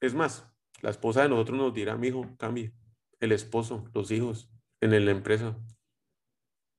Es 0.00 0.14
más, 0.14 0.46
la 0.80 0.90
esposa 0.90 1.22
de 1.22 1.28
nosotros 1.28 1.58
nos 1.58 1.74
dirá, 1.74 1.96
mi 1.96 2.08
hijo, 2.08 2.24
cambie. 2.38 2.72
El 3.20 3.32
esposo, 3.32 3.84
los 3.92 4.10
hijos, 4.10 4.50
en 4.80 5.04
la 5.04 5.10
empresa, 5.10 5.58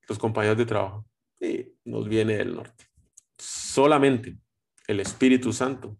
los 0.08 0.18
compañeros 0.18 0.58
de 0.58 0.66
trabajo. 0.66 1.06
Y 1.40 1.72
nos 1.84 2.08
viene 2.08 2.36
del 2.36 2.54
norte. 2.54 2.86
Solamente 3.38 4.38
el 4.86 5.00
Espíritu 5.00 5.52
Santo 5.52 5.98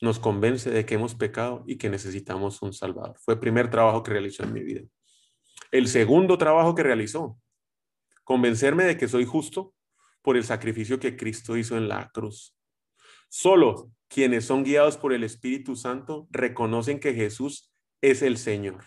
nos 0.00 0.18
convence 0.18 0.70
de 0.70 0.84
que 0.84 0.94
hemos 0.94 1.14
pecado 1.14 1.64
y 1.66 1.76
que 1.76 1.88
necesitamos 1.88 2.60
un 2.62 2.72
Salvador. 2.72 3.16
Fue 3.18 3.34
el 3.34 3.40
primer 3.40 3.70
trabajo 3.70 4.02
que 4.02 4.10
realizó 4.10 4.42
en 4.42 4.52
mi 4.52 4.62
vida. 4.62 4.82
El 5.70 5.88
segundo 5.88 6.38
trabajo 6.38 6.74
que 6.74 6.82
realizó, 6.82 7.38
convencerme 8.24 8.84
de 8.84 8.96
que 8.96 9.08
soy 9.08 9.24
justo 9.24 9.74
por 10.22 10.36
el 10.36 10.44
sacrificio 10.44 11.00
que 11.00 11.16
Cristo 11.16 11.56
hizo 11.56 11.76
en 11.76 11.88
la 11.88 12.10
cruz. 12.10 12.56
Solo 13.28 13.90
quienes 14.08 14.44
son 14.44 14.62
guiados 14.62 14.96
por 14.96 15.12
el 15.12 15.24
Espíritu 15.24 15.74
Santo 15.74 16.28
reconocen 16.30 17.00
que 17.00 17.14
Jesús 17.14 17.72
es 18.00 18.22
el 18.22 18.36
Señor. 18.36 18.84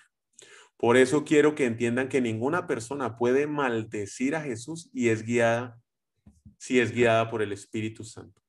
Por 0.77 0.97
eso 0.97 1.23
quiero 1.23 1.55
que 1.55 1.65
entiendan 1.65 2.09
que 2.09 2.21
ninguna 2.21 2.67
persona 2.67 3.17
puede 3.17 3.47
maldecir 3.47 4.35
a 4.35 4.41
Jesús 4.41 4.89
y 4.93 5.09
es 5.09 5.23
guiada 5.23 5.79
si 6.57 6.79
es 6.79 6.91
guiada 6.91 7.29
por 7.29 7.41
el 7.41 7.51
Espíritu 7.51 8.03
Santo. 8.03 8.41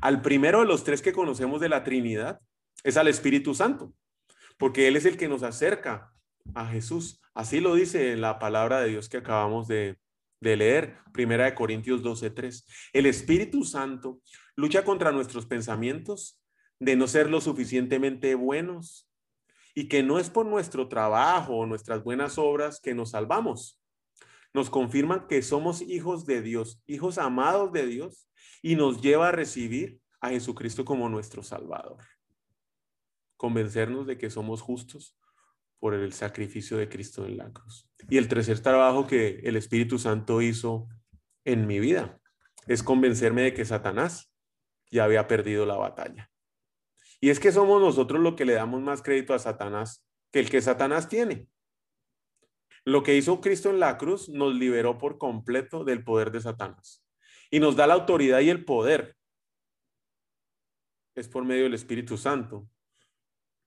Al 0.00 0.22
primero 0.22 0.60
de 0.60 0.66
los 0.66 0.84
tres 0.84 1.02
que 1.02 1.12
conocemos 1.12 1.60
de 1.60 1.68
la 1.68 1.84
Trinidad 1.84 2.40
es 2.82 2.96
al 2.96 3.08
Espíritu 3.08 3.54
Santo, 3.54 3.92
porque 4.58 4.88
Él 4.88 4.96
es 4.96 5.04
el 5.04 5.16
que 5.16 5.28
nos 5.28 5.42
acerca 5.42 6.11
a 6.54 6.66
Jesús. 6.66 7.20
Así 7.34 7.60
lo 7.60 7.74
dice 7.74 8.16
la 8.16 8.38
palabra 8.38 8.80
de 8.80 8.90
Dios 8.90 9.08
que 9.08 9.18
acabamos 9.18 9.68
de, 9.68 9.98
leer, 10.40 10.98
Primera 11.12 11.44
de 11.44 11.54
Corintios 11.54 12.02
12:3. 12.02 12.66
El 12.92 13.06
Espíritu 13.06 13.64
Santo 13.64 14.20
lucha 14.56 14.84
contra 14.84 15.12
nuestros 15.12 15.46
pensamientos 15.46 16.40
de 16.80 16.96
no 16.96 17.06
ser 17.06 17.30
lo 17.30 17.40
suficientemente 17.40 18.34
buenos 18.34 19.08
y 19.74 19.88
que 19.88 20.02
no 20.02 20.18
es 20.18 20.30
por 20.30 20.46
nuestro 20.46 20.88
trabajo 20.88 21.54
o 21.56 21.66
nuestras 21.66 22.02
buenas 22.02 22.38
obras 22.38 22.80
que 22.80 22.94
nos 22.94 23.10
salvamos. 23.10 23.80
Nos 24.52 24.68
confirma 24.68 25.28
que 25.28 25.40
somos 25.42 25.80
hijos 25.80 26.26
de 26.26 26.42
Dios, 26.42 26.82
hijos 26.86 27.18
amados 27.18 27.72
de 27.72 27.86
Dios 27.86 28.28
y 28.60 28.74
nos 28.74 29.00
lleva 29.00 29.28
a 29.28 29.32
recibir 29.32 30.00
a 30.20 30.30
Jesucristo 30.30 30.84
como 30.84 31.08
nuestro 31.08 31.42
Salvador. 31.42 32.04
Convencernos 33.36 34.06
de 34.06 34.18
que 34.18 34.28
somos 34.28 34.60
justos 34.60 35.16
por 35.82 35.94
el 35.94 36.12
sacrificio 36.12 36.76
de 36.76 36.88
Cristo 36.88 37.26
en 37.26 37.36
la 37.36 37.52
cruz. 37.52 37.90
Y 38.08 38.16
el 38.16 38.28
tercer 38.28 38.60
trabajo 38.60 39.08
que 39.08 39.40
el 39.42 39.56
Espíritu 39.56 39.98
Santo 39.98 40.40
hizo 40.40 40.86
en 41.44 41.66
mi 41.66 41.80
vida 41.80 42.20
es 42.68 42.84
convencerme 42.84 43.42
de 43.42 43.52
que 43.52 43.64
Satanás 43.64 44.32
ya 44.92 45.02
había 45.02 45.26
perdido 45.26 45.66
la 45.66 45.74
batalla. 45.74 46.30
Y 47.20 47.30
es 47.30 47.40
que 47.40 47.50
somos 47.50 47.82
nosotros 47.82 48.20
lo 48.20 48.36
que 48.36 48.44
le 48.44 48.52
damos 48.52 48.80
más 48.80 49.02
crédito 49.02 49.34
a 49.34 49.40
Satanás 49.40 50.06
que 50.30 50.38
el 50.38 50.50
que 50.50 50.62
Satanás 50.62 51.08
tiene. 51.08 51.48
Lo 52.84 53.02
que 53.02 53.16
hizo 53.16 53.40
Cristo 53.40 53.68
en 53.68 53.80
la 53.80 53.98
cruz 53.98 54.28
nos 54.28 54.54
liberó 54.54 54.98
por 54.98 55.18
completo 55.18 55.82
del 55.82 56.04
poder 56.04 56.30
de 56.30 56.42
Satanás 56.42 57.04
y 57.50 57.58
nos 57.58 57.74
da 57.74 57.88
la 57.88 57.94
autoridad 57.94 58.38
y 58.38 58.50
el 58.50 58.64
poder. 58.64 59.16
Es 61.16 61.26
por 61.26 61.44
medio 61.44 61.64
del 61.64 61.74
Espíritu 61.74 62.16
Santo 62.16 62.68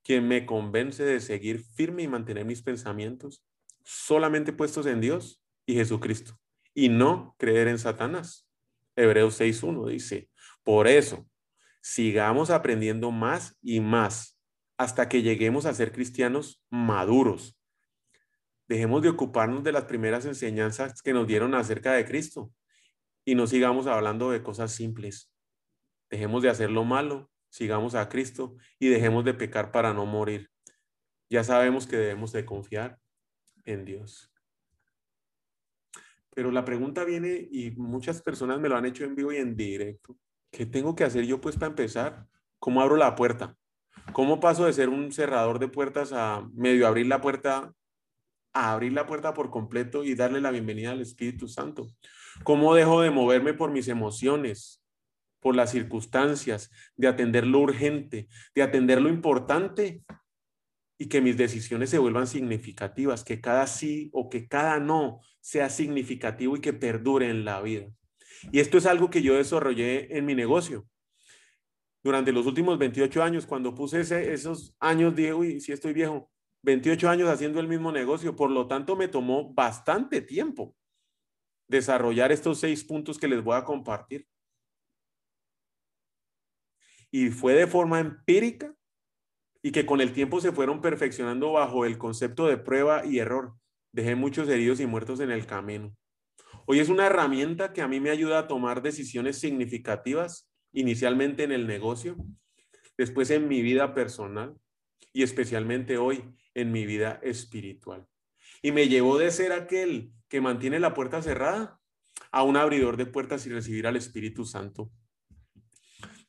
quien 0.05 0.27
me 0.27 0.45
convence 0.45 1.03
de 1.03 1.19
seguir 1.19 1.63
firme 1.63 2.03
y 2.03 2.07
mantener 2.07 2.45
mis 2.45 2.61
pensamientos 2.61 3.43
solamente 3.83 4.53
puestos 4.53 4.85
en 4.85 5.01
Dios 5.01 5.41
y 5.65 5.73
Jesucristo 5.73 6.39
y 6.75 6.89
no 6.89 7.35
creer 7.39 7.67
en 7.67 7.79
Satanás. 7.79 8.47
Hebreos 8.95 9.41
6.1 9.41 9.89
dice, 9.89 10.29
por 10.63 10.87
eso, 10.87 11.27
sigamos 11.81 12.51
aprendiendo 12.51 13.09
más 13.09 13.57
y 13.63 13.79
más 13.79 14.39
hasta 14.77 15.09
que 15.09 15.23
lleguemos 15.23 15.65
a 15.65 15.73
ser 15.73 15.91
cristianos 15.91 16.61
maduros. 16.69 17.57
Dejemos 18.67 19.01
de 19.01 19.09
ocuparnos 19.09 19.63
de 19.63 19.71
las 19.71 19.85
primeras 19.85 20.25
enseñanzas 20.25 21.01
que 21.01 21.13
nos 21.13 21.25
dieron 21.25 21.55
acerca 21.55 21.93
de 21.93 22.05
Cristo 22.05 22.51
y 23.25 23.33
no 23.33 23.47
sigamos 23.47 23.87
hablando 23.87 24.29
de 24.29 24.43
cosas 24.43 24.71
simples. 24.71 25.31
Dejemos 26.11 26.43
de 26.43 26.49
hacer 26.49 26.69
lo 26.69 26.83
malo 26.83 27.31
sigamos 27.55 27.95
a 27.95 28.09
Cristo 28.09 28.57
y 28.79 28.89
dejemos 28.89 29.23
de 29.23 29.33
pecar 29.33 29.71
para 29.71 29.93
no 29.93 30.05
morir. 30.05 30.51
Ya 31.29 31.41
sabemos 31.41 31.87
que 31.87 31.95
debemos 31.95 32.33
de 32.33 32.43
confiar 32.43 32.99
en 33.63 33.85
Dios. 33.85 34.29
Pero 36.31 36.51
la 36.51 36.65
pregunta 36.65 37.05
viene 37.05 37.47
y 37.49 37.71
muchas 37.71 38.21
personas 38.21 38.59
me 38.59 38.67
lo 38.67 38.75
han 38.75 38.85
hecho 38.85 39.05
en 39.05 39.15
vivo 39.15 39.31
y 39.31 39.37
en 39.37 39.55
directo. 39.55 40.17
¿Qué 40.51 40.65
tengo 40.65 40.97
que 40.97 41.05
hacer 41.05 41.25
yo 41.25 41.39
pues 41.39 41.55
para 41.55 41.69
empezar? 41.69 42.27
¿Cómo 42.59 42.81
abro 42.81 42.97
la 42.97 43.15
puerta? 43.15 43.55
¿Cómo 44.11 44.41
paso 44.41 44.65
de 44.65 44.73
ser 44.73 44.89
un 44.89 45.13
cerrador 45.13 45.57
de 45.57 45.69
puertas 45.69 46.11
a 46.11 46.45
medio 46.53 46.85
abrir 46.87 47.07
la 47.07 47.21
puerta 47.21 47.73
a 48.51 48.73
abrir 48.73 48.91
la 48.91 49.05
puerta 49.05 49.33
por 49.33 49.49
completo 49.49 50.03
y 50.03 50.15
darle 50.15 50.41
la 50.41 50.51
bienvenida 50.51 50.91
al 50.91 51.01
Espíritu 51.01 51.47
Santo? 51.47 51.87
¿Cómo 52.43 52.75
dejo 52.75 52.99
de 52.99 53.11
moverme 53.11 53.53
por 53.53 53.71
mis 53.71 53.87
emociones? 53.87 54.84
Por 55.45 55.55
las 55.55 55.69
circunstancias, 55.69 56.71
de 56.95 57.07
atender 57.07 57.45
lo 57.45 57.59
urgente, 57.59 58.27
de 58.55 58.63
atender 58.63 58.99
lo 58.99 59.09
importante 59.09 60.03
y 60.97 61.07
que 61.07 61.21
mis 61.21 61.37
decisiones 61.37 61.91
se 61.91 61.99
vuelvan 61.99 62.25
significativas, 62.25 63.23
que 63.23 63.41
cada 63.41 63.67
sí 63.67 64.09
o 64.11 64.27
que 64.27 64.47
cada 64.47 64.79
no 64.79 65.19
sea 65.41 65.69
significativo 65.69 66.57
y 66.57 66.61
que 66.61 66.73
perdure 66.73 67.29
en 67.29 67.45
la 67.45 67.61
vida. 67.61 67.85
Y 68.51 68.59
esto 68.59 68.79
es 68.79 68.87
algo 68.87 69.11
que 69.11 69.21
yo 69.21 69.35
desarrollé 69.35 70.17
en 70.17 70.25
mi 70.25 70.33
negocio. 70.33 70.87
Durante 72.03 72.31
los 72.31 72.47
últimos 72.47 72.79
28 72.79 73.21
años, 73.21 73.45
cuando 73.45 73.75
puse 73.75 74.01
esos 74.01 74.75
años, 74.79 75.15
dije, 75.15 75.35
uy, 75.35 75.61
si 75.61 75.73
estoy 75.73 75.93
viejo, 75.93 76.31
28 76.63 77.07
años 77.07 77.29
haciendo 77.29 77.59
el 77.59 77.67
mismo 77.67 77.91
negocio, 77.91 78.35
por 78.35 78.49
lo 78.49 78.65
tanto 78.65 78.95
me 78.95 79.09
tomó 79.09 79.53
bastante 79.53 80.21
tiempo 80.21 80.75
desarrollar 81.67 82.31
estos 82.31 82.59
seis 82.59 82.83
puntos 82.83 83.19
que 83.19 83.27
les 83.27 83.43
voy 83.43 83.55
a 83.55 83.63
compartir 83.63 84.27
y 87.11 87.29
fue 87.29 87.53
de 87.53 87.67
forma 87.67 87.99
empírica 87.99 88.73
y 89.61 89.71
que 89.71 89.85
con 89.85 89.99
el 89.99 90.13
tiempo 90.13 90.39
se 90.41 90.51
fueron 90.51 90.81
perfeccionando 90.81 91.51
bajo 91.53 91.85
el 91.85 91.97
concepto 91.97 92.47
de 92.47 92.57
prueba 92.57 93.05
y 93.05 93.19
error. 93.19 93.55
Dejé 93.91 94.15
muchos 94.15 94.47
heridos 94.47 94.79
y 94.79 94.85
muertos 94.85 95.19
en 95.19 95.31
el 95.31 95.45
camino. 95.45 95.95
Hoy 96.67 96.79
es 96.79 96.89
una 96.89 97.07
herramienta 97.07 97.73
que 97.73 97.81
a 97.81 97.87
mí 97.87 97.99
me 97.99 98.09
ayuda 98.09 98.39
a 98.39 98.47
tomar 98.47 98.81
decisiones 98.81 99.39
significativas, 99.39 100.51
inicialmente 100.71 101.43
en 101.43 101.51
el 101.51 101.67
negocio, 101.67 102.15
después 102.97 103.29
en 103.31 103.47
mi 103.47 103.61
vida 103.61 103.93
personal 103.93 104.55
y 105.13 105.23
especialmente 105.23 105.97
hoy 105.97 106.23
en 106.53 106.71
mi 106.71 106.85
vida 106.85 107.19
espiritual. 107.23 108.07
Y 108.61 108.71
me 108.71 108.87
llevó 108.87 109.17
de 109.17 109.31
ser 109.31 109.51
aquel 109.51 110.11
que 110.27 110.41
mantiene 110.41 110.79
la 110.79 110.93
puerta 110.93 111.21
cerrada 111.21 111.79
a 112.31 112.43
un 112.43 112.57
abridor 112.57 112.97
de 112.97 113.05
puertas 113.05 113.45
y 113.45 113.49
recibir 113.49 113.87
al 113.87 113.95
Espíritu 113.95 114.45
Santo 114.45 114.91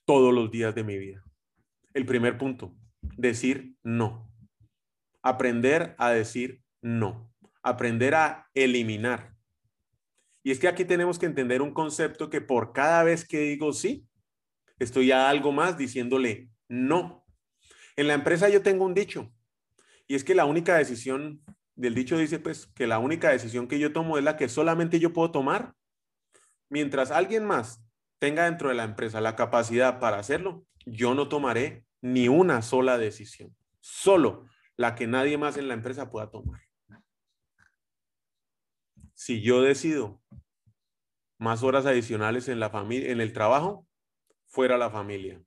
todos 0.06 0.32
los 0.32 0.50
días 0.50 0.74
de 0.74 0.84
mi 0.84 0.96
vida. 0.96 1.22
El 1.92 2.06
primer 2.06 2.38
punto, 2.38 2.74
decir 3.16 3.76
no. 3.82 4.32
Aprender 5.22 5.94
a 5.98 6.10
decir 6.10 6.62
no. 6.80 7.32
Aprender 7.62 8.14
a 8.14 8.48
eliminar. 8.54 9.36
Y 10.42 10.52
es 10.52 10.60
que 10.60 10.68
aquí 10.68 10.84
tenemos 10.84 11.18
que 11.18 11.26
entender 11.26 11.60
un 11.60 11.74
concepto 11.74 12.30
que 12.30 12.40
por 12.40 12.72
cada 12.72 13.02
vez 13.02 13.26
que 13.26 13.40
digo 13.40 13.72
sí, 13.72 14.06
estoy 14.78 15.10
a 15.10 15.28
algo 15.28 15.52
más 15.52 15.76
diciéndole 15.76 16.50
no. 16.68 17.26
En 17.96 18.06
la 18.06 18.14
empresa 18.14 18.48
yo 18.48 18.62
tengo 18.62 18.84
un 18.84 18.94
dicho, 18.94 19.32
y 20.06 20.14
es 20.14 20.22
que 20.22 20.34
la 20.34 20.44
única 20.44 20.76
decisión 20.76 21.42
del 21.74 21.94
dicho 21.94 22.16
dice 22.16 22.38
pues 22.38 22.66
que 22.66 22.86
la 22.86 22.98
única 22.98 23.30
decisión 23.30 23.66
que 23.66 23.78
yo 23.78 23.92
tomo 23.92 24.18
es 24.18 24.24
la 24.24 24.36
que 24.36 24.48
solamente 24.48 25.00
yo 25.00 25.12
puedo 25.12 25.30
tomar. 25.30 25.74
Mientras 26.68 27.10
alguien 27.10 27.44
más 27.44 27.85
tenga 28.18 28.44
dentro 28.44 28.68
de 28.68 28.74
la 28.74 28.84
empresa 28.84 29.20
la 29.20 29.36
capacidad 29.36 30.00
para 30.00 30.18
hacerlo, 30.18 30.66
yo 30.84 31.14
no 31.14 31.28
tomaré 31.28 31.84
ni 32.00 32.28
una 32.28 32.62
sola 32.62 32.98
decisión, 32.98 33.56
solo 33.80 34.46
la 34.76 34.94
que 34.94 35.06
nadie 35.06 35.38
más 35.38 35.56
en 35.56 35.68
la 35.68 35.74
empresa 35.74 36.10
pueda 36.10 36.30
tomar. 36.30 36.62
Si 39.14 39.40
yo 39.40 39.62
decido 39.62 40.22
más 41.38 41.62
horas 41.62 41.86
adicionales 41.86 42.48
en 42.48 42.60
la 42.60 42.70
familia, 42.70 43.10
en 43.10 43.20
el 43.20 43.32
trabajo, 43.32 43.86
fuera 44.46 44.76
la 44.76 44.90
familia. 44.90 45.42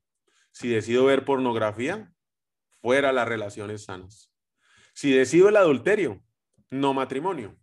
Si 0.52 0.68
decido 0.68 1.04
ver 1.04 1.24
pornografía, 1.24 2.12
fuera 2.82 3.12
las 3.12 3.28
relaciones 3.28 3.84
sanas. 3.84 4.32
Si 4.94 5.12
decido 5.12 5.48
el 5.48 5.56
adulterio, 5.56 6.22
no 6.70 6.94
matrimonio. 6.94 7.58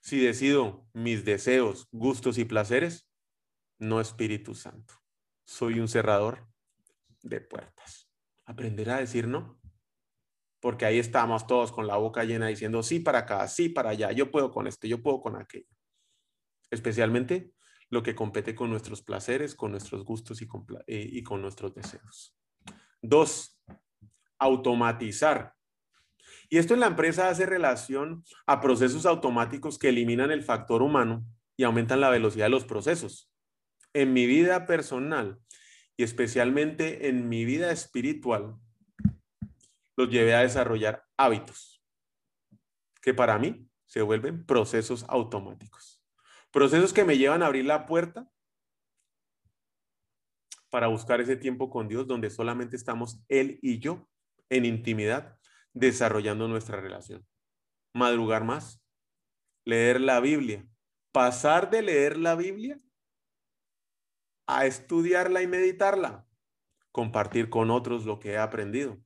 Si 0.00 0.18
decido 0.20 0.86
mis 0.92 1.24
deseos, 1.24 1.88
gustos 1.92 2.38
y 2.38 2.44
placeres, 2.44 3.08
no 3.82 4.00
Espíritu 4.00 4.54
Santo. 4.54 4.94
Soy 5.44 5.80
un 5.80 5.88
cerrador 5.88 6.46
de 7.22 7.40
puertas. 7.40 8.08
Aprender 8.44 8.90
a 8.90 8.98
decir 8.98 9.26
no. 9.26 9.60
Porque 10.60 10.86
ahí 10.86 10.98
estamos 10.98 11.46
todos 11.46 11.72
con 11.72 11.86
la 11.88 11.96
boca 11.96 12.24
llena 12.24 12.46
diciendo 12.46 12.82
sí 12.82 13.00
para 13.00 13.20
acá, 13.20 13.46
sí 13.48 13.68
para 13.68 13.90
allá, 13.90 14.12
yo 14.12 14.30
puedo 14.30 14.52
con 14.52 14.68
esto, 14.68 14.86
yo 14.86 15.02
puedo 15.02 15.20
con 15.20 15.36
aquello. 15.36 15.66
Especialmente 16.70 17.52
lo 17.90 18.02
que 18.02 18.14
compete 18.14 18.54
con 18.54 18.70
nuestros 18.70 19.02
placeres, 19.02 19.54
con 19.56 19.72
nuestros 19.72 20.04
gustos 20.04 20.40
eh, 20.40 21.08
y 21.12 21.22
con 21.24 21.42
nuestros 21.42 21.74
deseos. 21.74 22.36
Dos, 23.02 23.60
automatizar. 24.38 25.54
Y 26.48 26.58
esto 26.58 26.74
en 26.74 26.80
la 26.80 26.86
empresa 26.86 27.28
hace 27.28 27.46
relación 27.46 28.24
a 28.46 28.60
procesos 28.60 29.04
automáticos 29.04 29.78
que 29.78 29.88
eliminan 29.88 30.30
el 30.30 30.42
factor 30.42 30.82
humano 30.82 31.26
y 31.56 31.64
aumentan 31.64 32.00
la 32.00 32.10
velocidad 32.10 32.46
de 32.46 32.50
los 32.50 32.64
procesos. 32.64 33.31
En 33.94 34.12
mi 34.12 34.26
vida 34.26 34.66
personal 34.66 35.40
y 35.96 36.02
especialmente 36.02 37.08
en 37.08 37.28
mi 37.28 37.44
vida 37.44 37.70
espiritual, 37.70 38.56
los 39.96 40.08
llevé 40.08 40.34
a 40.34 40.40
desarrollar 40.40 41.04
hábitos 41.16 41.82
que 43.02 43.12
para 43.12 43.38
mí 43.38 43.68
se 43.86 44.00
vuelven 44.00 44.46
procesos 44.46 45.04
automáticos. 45.08 46.02
Procesos 46.50 46.92
que 46.92 47.04
me 47.04 47.18
llevan 47.18 47.42
a 47.42 47.46
abrir 47.46 47.66
la 47.66 47.86
puerta 47.86 48.30
para 50.70 50.86
buscar 50.86 51.20
ese 51.20 51.36
tiempo 51.36 51.68
con 51.68 51.88
Dios 51.88 52.06
donde 52.06 52.30
solamente 52.30 52.76
estamos 52.76 53.22
Él 53.28 53.58
y 53.60 53.78
yo 53.78 54.08
en 54.48 54.64
intimidad, 54.64 55.38
desarrollando 55.74 56.48
nuestra 56.48 56.80
relación. 56.80 57.26
Madrugar 57.94 58.44
más, 58.44 58.82
leer 59.66 60.00
la 60.00 60.20
Biblia, 60.20 60.66
pasar 61.10 61.70
de 61.70 61.82
leer 61.82 62.16
la 62.16 62.34
Biblia 62.34 62.78
a 64.46 64.66
estudiarla 64.66 65.42
y 65.42 65.46
meditarla, 65.46 66.26
compartir 66.90 67.50
con 67.50 67.70
otros 67.70 68.04
lo 68.04 68.18
que 68.18 68.32
he 68.32 68.38
aprendido. 68.38 68.98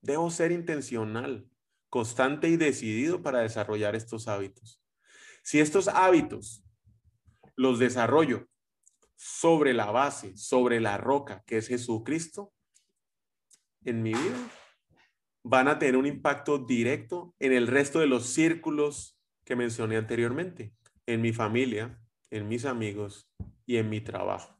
Debo 0.00 0.30
ser 0.30 0.52
intencional, 0.52 1.48
constante 1.88 2.48
y 2.48 2.56
decidido 2.56 3.22
para 3.22 3.40
desarrollar 3.40 3.94
estos 3.94 4.28
hábitos. 4.28 4.82
Si 5.42 5.60
estos 5.60 5.88
hábitos 5.88 6.64
los 7.56 7.78
desarrollo 7.78 8.48
sobre 9.16 9.74
la 9.74 9.90
base, 9.90 10.36
sobre 10.36 10.80
la 10.80 10.96
roca 10.96 11.42
que 11.46 11.58
es 11.58 11.68
Jesucristo, 11.68 12.52
en 13.84 14.02
mi 14.02 14.12
vida 14.12 14.50
van 15.42 15.68
a 15.68 15.78
tener 15.78 15.96
un 15.96 16.06
impacto 16.06 16.58
directo 16.58 17.34
en 17.38 17.52
el 17.52 17.66
resto 17.66 17.98
de 17.98 18.06
los 18.06 18.26
círculos 18.26 19.18
que 19.44 19.56
mencioné 19.56 19.96
anteriormente, 19.96 20.74
en 21.06 21.22
mi 21.22 21.32
familia, 21.32 21.98
en 22.30 22.48
mis 22.48 22.64
amigos 22.64 23.28
y 23.66 23.78
en 23.78 23.88
mi 23.88 24.00
trabajo. 24.00 24.59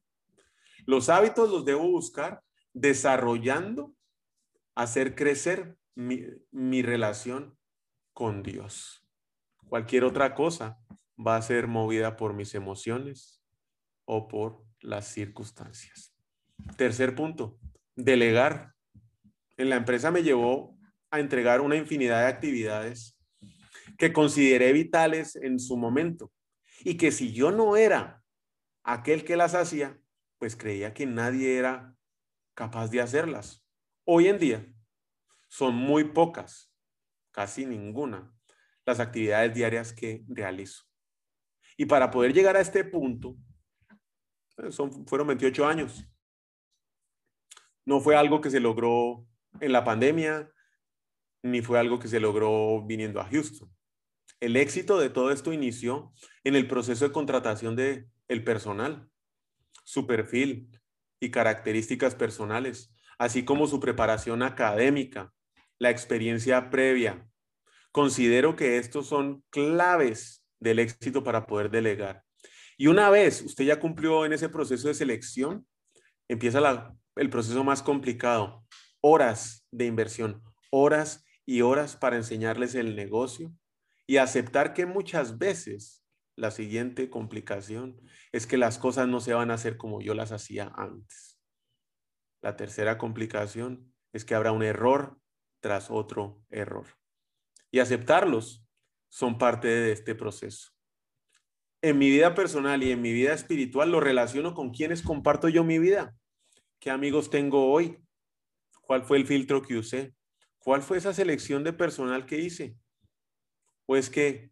Los 0.90 1.09
hábitos 1.09 1.48
los 1.48 1.64
debo 1.64 1.88
buscar 1.88 2.42
desarrollando, 2.72 3.94
hacer 4.74 5.14
crecer 5.14 5.76
mi, 5.94 6.24
mi 6.50 6.83
relación 6.83 7.57
con 8.12 8.42
Dios. 8.42 9.07
Cualquier 9.68 10.03
otra 10.03 10.35
cosa 10.35 10.81
va 11.16 11.37
a 11.37 11.42
ser 11.42 11.68
movida 11.68 12.16
por 12.16 12.35
mis 12.35 12.57
emociones 12.57 13.40
o 14.05 14.26
por 14.26 14.64
las 14.81 15.07
circunstancias. 15.07 16.12
Tercer 16.76 17.14
punto, 17.14 17.61
delegar 17.94 18.74
en 19.59 19.70
la 19.70 19.76
empresa 19.76 20.11
me 20.11 20.24
llevó 20.24 20.76
a 21.12 21.20
entregar 21.20 21.61
una 21.61 21.76
infinidad 21.76 22.22
de 22.22 22.26
actividades 22.26 23.16
que 23.96 24.12
consideré 24.12 24.72
vitales 24.72 25.37
en 25.37 25.61
su 25.61 25.76
momento 25.76 26.33
y 26.81 26.96
que 26.96 27.12
si 27.12 27.33
yo 27.33 27.53
no 27.53 27.76
era 27.76 28.24
aquel 28.83 29.22
que 29.24 29.37
las 29.37 29.55
hacía, 29.55 30.00
pues 30.40 30.57
creía 30.57 30.94
que 30.94 31.05
nadie 31.05 31.59
era 31.59 31.94
capaz 32.55 32.88
de 32.88 33.03
hacerlas. 33.03 33.62
Hoy 34.05 34.26
en 34.26 34.38
día 34.38 34.66
son 35.48 35.74
muy 35.74 36.05
pocas, 36.05 36.72
casi 37.31 37.66
ninguna, 37.66 38.35
las 38.87 39.00
actividades 39.00 39.53
diarias 39.55 39.92
que 39.92 40.24
realizo. 40.29 40.85
Y 41.76 41.85
para 41.85 42.11
poder 42.11 42.33
llegar 42.33 42.57
a 42.57 42.62
este 42.62 42.85
punto, 42.85 43.37
son, 44.70 45.07
fueron 45.07 45.26
28 45.26 45.66
años. 45.66 46.09
No 47.85 48.00
fue 48.00 48.16
algo 48.16 48.40
que 48.40 48.50
se 48.50 48.61
logró 48.61 49.26
en 49.61 49.72
la 49.72 49.85
pandemia, 49.85 50.50
ni 51.42 51.61
fue 51.61 51.79
algo 51.79 51.98
que 51.98 52.09
se 52.09 52.18
logró 52.18 52.83
viniendo 52.87 53.20
a 53.20 53.29
Houston. 53.29 53.70
El 54.40 54.57
éxito 54.57 54.98
de 54.98 55.11
todo 55.11 55.33
esto 55.33 55.53
inició 55.53 56.14
en 56.44 56.57
el 56.57 56.66
proceso 56.66 57.07
de 57.07 57.12
contratación 57.12 57.76
de 57.76 58.09
el 58.29 58.42
personal, 58.42 59.11
su 59.90 60.07
perfil 60.07 60.70
y 61.18 61.33
características 61.33 62.14
personales, 62.14 62.94
así 63.18 63.44
como 63.44 63.66
su 63.66 63.81
preparación 63.81 64.44
académica, 64.44 65.33
la 65.81 65.90
experiencia 65.90 66.70
previa. 66.70 67.26
Considero 67.90 68.55
que 68.55 68.79
estos 68.79 69.09
son 69.09 69.42
claves 69.50 70.44
del 70.61 70.79
éxito 70.79 71.24
para 71.24 71.44
poder 71.48 71.72
delegar. 71.72 72.22
Y 72.79 72.87
una 72.87 73.11
vez 73.11 73.42
usted 73.42 73.64
ya 73.64 73.81
cumplió 73.81 74.24
en 74.24 74.33
ese 74.33 74.48
proceso 74.48 74.87
de 74.87 74.94
selección, 74.94 75.66
empieza 76.29 76.94
el 77.16 77.29
proceso 77.29 77.64
más 77.64 77.83
complicado, 77.83 78.64
horas 79.00 79.66
de 79.72 79.87
inversión, 79.87 80.40
horas 80.70 81.24
y 81.44 81.62
horas 81.62 81.96
para 81.96 82.14
enseñarles 82.14 82.76
el 82.76 82.94
negocio 82.94 83.53
y 84.07 84.18
aceptar 84.18 84.72
que 84.72 84.87
muchas 84.87 85.37
veces 85.37 86.00
la 86.40 86.50
siguiente 86.50 87.11
complicación 87.11 88.00
es 88.33 88.46
que 88.46 88.57
las 88.57 88.79
cosas 88.79 89.07
no 89.07 89.20
se 89.20 89.35
van 89.35 89.50
a 89.50 89.55
hacer 89.55 89.76
como 89.76 90.00
yo 90.00 90.14
las 90.14 90.33
hacía 90.33 90.72
antes. 90.74 91.38
La 92.40 92.57
tercera 92.57 92.96
complicación 92.96 93.92
es 94.14 94.24
que 94.24 94.35
habrá 94.35 94.50
un 94.50 94.62
error 94.62 95.20
tras 95.61 95.90
otro 95.90 96.42
error. 96.48 96.87
Y 97.70 97.81
aceptarlos 97.81 98.64
son 99.11 99.37
parte 99.37 99.68
de 99.68 99.92
este 99.92 100.14
proceso. 100.14 100.70
En 101.83 101.98
mi 101.98 102.09
vida 102.09 102.35
personal 102.35 102.83
y 102.83 102.90
en 102.90 103.03
mi 103.03 103.12
vida 103.12 103.35
espiritual 103.35 103.92
lo 103.92 104.00
relaciono 104.00 104.55
con 104.55 104.70
quienes 104.70 105.03
comparto 105.03 105.50
yo 105.50 105.62
mi 105.62 105.79
vida. 105.79 106.14
¿Qué 106.79 106.90
amigos 106.90 107.29
tengo 107.29 107.70
hoy? 107.70 108.03
¿Cuál 108.81 109.03
fue 109.03 109.18
el 109.18 109.26
filtro 109.26 109.61
que 109.61 109.76
usé? 109.76 110.14
¿Cuál 110.59 110.81
fue 110.81 110.96
esa 110.96 111.12
selección 111.12 111.64
de 111.64 111.74
personal 111.74 112.24
que 112.24 112.38
hice? 112.38 112.76
Pues 113.85 114.09
que 114.09 114.50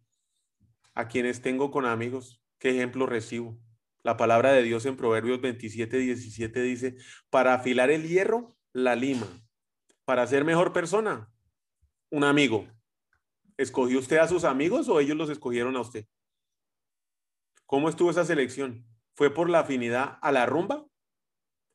a 0.93 1.07
quienes 1.07 1.41
tengo 1.41 1.71
con 1.71 1.85
amigos, 1.85 2.41
¿qué 2.57 2.71
ejemplo 2.71 3.05
recibo? 3.05 3.59
La 4.03 4.17
palabra 4.17 4.51
de 4.51 4.63
Dios 4.63 4.85
en 4.85 4.95
Proverbios 4.95 5.41
27, 5.41 5.97
17 5.97 6.61
dice, 6.61 6.97
para 7.29 7.53
afilar 7.53 7.91
el 7.91 8.07
hierro, 8.07 8.55
la 8.73 8.95
lima. 8.95 9.27
Para 10.05 10.25
ser 10.27 10.45
mejor 10.45 10.73
persona, 10.73 11.31
un 12.09 12.23
amigo. 12.23 12.67
¿Escogió 13.57 13.99
usted 13.99 14.17
a 14.17 14.27
sus 14.27 14.45
amigos 14.45 14.87
o 14.87 14.99
ellos 14.99 15.17
los 15.17 15.29
escogieron 15.29 15.75
a 15.75 15.81
usted? 15.81 16.05
¿Cómo 17.65 17.89
estuvo 17.89 18.09
esa 18.09 18.25
selección? 18.25 18.85
¿Fue 19.15 19.33
por 19.33 19.49
la 19.49 19.59
afinidad 19.59 20.17
a 20.21 20.31
la 20.31 20.45
rumba? 20.45 20.87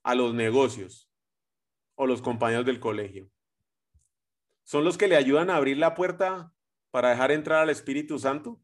¿A 0.03 0.15
los 0.15 0.35
negocios? 0.35 1.11
o 1.97 2.07
los 2.07 2.23
compañeros 2.23 2.67
del 2.67 2.81
colegio. 2.81 3.31
Son 4.65 4.85
los 4.85 4.97
que 4.99 5.09
le 5.09 5.17
ayudan 5.17 5.51
a 5.51 5.57
abrir 5.57 5.77
la 5.79 5.95
puerta 5.95 6.53
para 6.91 7.11
dejar 7.11 7.33
entrar 7.33 7.61
al 7.61 7.71
Espíritu 7.71 8.19
Santo. 8.19 8.61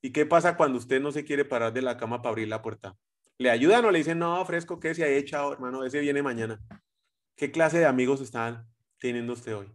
¿Y 0.00 0.12
qué 0.12 0.26
pasa 0.26 0.56
cuando 0.56 0.78
usted 0.78 1.00
no 1.00 1.10
se 1.10 1.24
quiere 1.24 1.44
parar 1.44 1.72
de 1.72 1.82
la 1.82 1.96
cama 1.96 2.22
para 2.22 2.30
abrir 2.30 2.48
la 2.48 2.62
puerta? 2.62 2.96
¿Le 3.36 3.50
ayudan 3.50 3.84
o 3.84 3.90
le 3.90 3.98
dicen, 3.98 4.18
no, 4.18 4.44
fresco, 4.44 4.78
¿qué 4.80 4.94
se 4.94 5.04
ha 5.04 5.08
hecho, 5.08 5.52
hermano? 5.52 5.84
Ese 5.84 6.00
viene 6.00 6.22
mañana. 6.22 6.60
¿Qué 7.36 7.50
clase 7.50 7.78
de 7.78 7.86
amigos 7.86 8.20
están 8.20 8.68
teniendo 8.98 9.32
usted 9.32 9.56
hoy? 9.56 9.72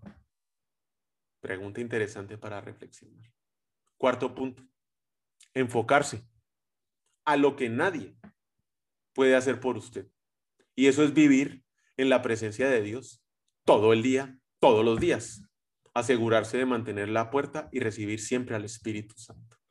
Pregunta 1.39 1.81
interesante 1.81 2.37
para 2.37 2.61
reflexionar. 2.61 3.31
Cuarto 3.97 4.33
punto, 4.35 4.63
enfocarse 5.53 6.25
a 7.25 7.37
lo 7.37 7.55
que 7.55 7.69
nadie 7.69 8.15
puede 9.13 9.35
hacer 9.35 9.59
por 9.59 9.77
usted. 9.77 10.07
Y 10.75 10.87
eso 10.87 11.03
es 11.03 11.13
vivir 11.13 11.63
en 11.97 12.09
la 12.09 12.21
presencia 12.21 12.69
de 12.69 12.81
Dios 12.81 13.23
todo 13.65 13.93
el 13.93 14.03
día, 14.03 14.37
todos 14.59 14.83
los 14.83 14.99
días. 14.99 15.41
Asegurarse 15.93 16.57
de 16.57 16.65
mantener 16.65 17.09
la 17.09 17.29
puerta 17.29 17.69
y 17.71 17.79
recibir 17.79 18.19
siempre 18.19 18.55
al 18.55 18.65
Espíritu 18.65 19.15
Santo. 19.17 19.62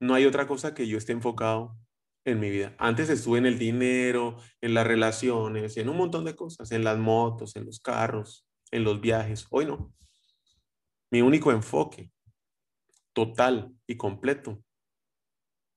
No 0.00 0.14
hay 0.14 0.24
otra 0.24 0.46
cosa 0.46 0.74
que 0.74 0.88
yo 0.88 0.96
esté 0.96 1.12
enfocado 1.12 1.76
en 2.24 2.40
mi 2.40 2.50
vida. 2.50 2.74
Antes 2.78 3.10
estuve 3.10 3.38
en 3.38 3.46
el 3.46 3.58
dinero, 3.58 4.36
en 4.60 4.74
las 4.74 4.86
relaciones, 4.86 5.76
en 5.76 5.88
un 5.88 5.96
montón 5.98 6.24
de 6.24 6.34
cosas, 6.34 6.72
en 6.72 6.84
las 6.84 6.98
motos, 6.98 7.54
en 7.56 7.66
los 7.66 7.80
carros, 7.80 8.46
en 8.70 8.84
los 8.84 9.00
viajes. 9.00 9.46
Hoy 9.50 9.66
no. 9.66 9.92
Mi 11.10 11.22
único 11.22 11.52
enfoque 11.52 12.10
total 13.12 13.74
y 13.86 13.96
completo 13.96 14.62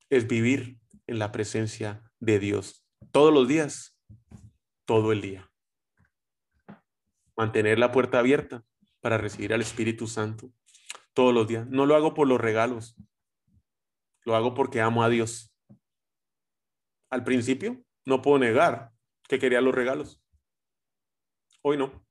es 0.09 0.27
vivir 0.27 0.79
en 1.07 1.19
la 1.19 1.31
presencia 1.31 2.03
de 2.19 2.39
Dios 2.39 2.86
todos 3.12 3.33
los 3.33 3.47
días, 3.47 3.97
todo 4.86 5.12
el 5.12 5.21
día. 5.21 5.51
Mantener 7.36 7.79
la 7.79 7.91
puerta 7.91 8.19
abierta 8.19 8.63
para 9.01 9.17
recibir 9.17 9.53
al 9.53 9.62
Espíritu 9.62 10.07
Santo 10.07 10.51
todos 11.13 11.33
los 11.33 11.47
días. 11.47 11.67
No 11.67 11.86
lo 11.86 11.95
hago 11.95 12.13
por 12.13 12.27
los 12.27 12.39
regalos, 12.39 12.95
lo 14.25 14.36
hago 14.36 14.53
porque 14.53 14.81
amo 14.81 15.03
a 15.03 15.09
Dios. 15.09 15.53
Al 17.09 17.23
principio, 17.23 17.83
no 18.05 18.21
puedo 18.21 18.39
negar 18.39 18.91
que 19.27 19.39
quería 19.39 19.62
los 19.62 19.73
regalos. 19.73 20.21
Hoy 21.62 21.77
no. 21.77 22.05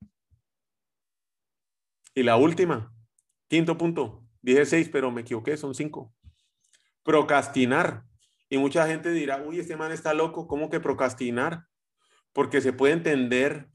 Y 2.14 2.22
la 2.22 2.36
última, 2.36 2.94
quinto 3.48 3.76
punto, 3.78 4.26
dije 4.40 4.66
seis, 4.66 4.88
pero 4.90 5.10
me 5.10 5.22
equivoqué, 5.22 5.56
son 5.56 5.74
cinco. 5.74 6.14
Procrastinar. 7.02 8.04
Y 8.48 8.58
mucha 8.58 8.86
gente 8.86 9.10
dirá, 9.12 9.42
uy, 9.42 9.60
este 9.60 9.76
man 9.76 9.92
está 9.92 10.12
loco, 10.12 10.46
¿cómo 10.46 10.68
que 10.68 10.78
procrastinar? 10.78 11.66
Porque 12.32 12.60
se 12.60 12.72
puede 12.72 12.92
entender 12.92 13.70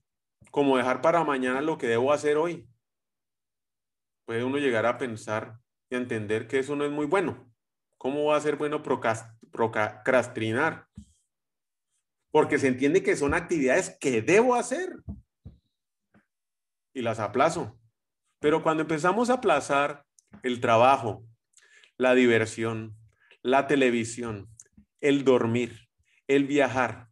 como 0.52 0.78
dejar 0.78 1.02
para 1.02 1.24
mañana 1.24 1.62
lo 1.62 1.78
que 1.78 1.88
debo 1.88 2.14
hacer 2.14 2.38
hoy. 2.38 2.70
Puede 4.26 4.44
uno 4.44 4.58
llegar 4.58 4.86
a 4.86 4.98
pensar 4.98 5.60
y 5.90 5.96
a 5.96 5.98
entender 5.98 6.48
que 6.48 6.60
eso 6.60 6.76
no 6.76 6.86
es 6.86 6.92
muy 6.92 7.06
bueno. 7.06 7.47
¿Cómo 7.98 8.26
va 8.26 8.38
a 8.38 8.42
ser 8.42 8.56
bueno 8.56 8.84
procrastinar? 8.84 10.88
Porque 12.32 12.60
se 12.60 12.68
entiende 12.68 13.04
que 13.04 13.16
son 13.16 13.34
actividades 13.34 13.98
que 14.00 14.22
debo 14.22 14.56
hacer 14.56 14.98
y 16.94 17.02
las 17.02 17.20
aplazo. 17.20 17.80
Pero 18.40 18.62
cuando 18.62 18.82
empezamos 18.82 19.30
a 19.30 19.36
aplazar 19.36 20.06
el 20.44 20.62
trabajo, 20.62 21.26
la 21.98 22.14
diversión, 22.14 22.96
la 23.42 23.68
televisión, 23.68 24.50
el 25.02 25.24
dormir, 25.24 25.90
el 26.28 26.46
viajar, 26.46 27.08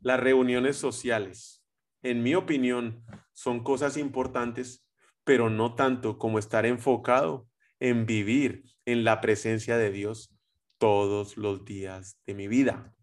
las 0.00 0.20
reuniones 0.20 0.76
sociales, 0.76 1.62
en 2.02 2.22
mi 2.22 2.34
opinión, 2.34 3.04
son 3.32 3.62
cosas 3.62 3.98
importantes, 3.98 4.86
pero 5.24 5.50
no 5.50 5.74
tanto 5.74 6.18
como 6.18 6.38
estar 6.38 6.64
enfocado 6.64 7.46
en 7.78 8.06
vivir 8.06 8.64
en 8.92 9.04
la 9.04 9.20
presencia 9.20 9.76
de 9.76 9.90
Dios 9.90 10.34
todos 10.78 11.36
los 11.36 11.64
días 11.64 12.18
de 12.26 12.34
mi 12.34 12.48
vida. 12.48 12.94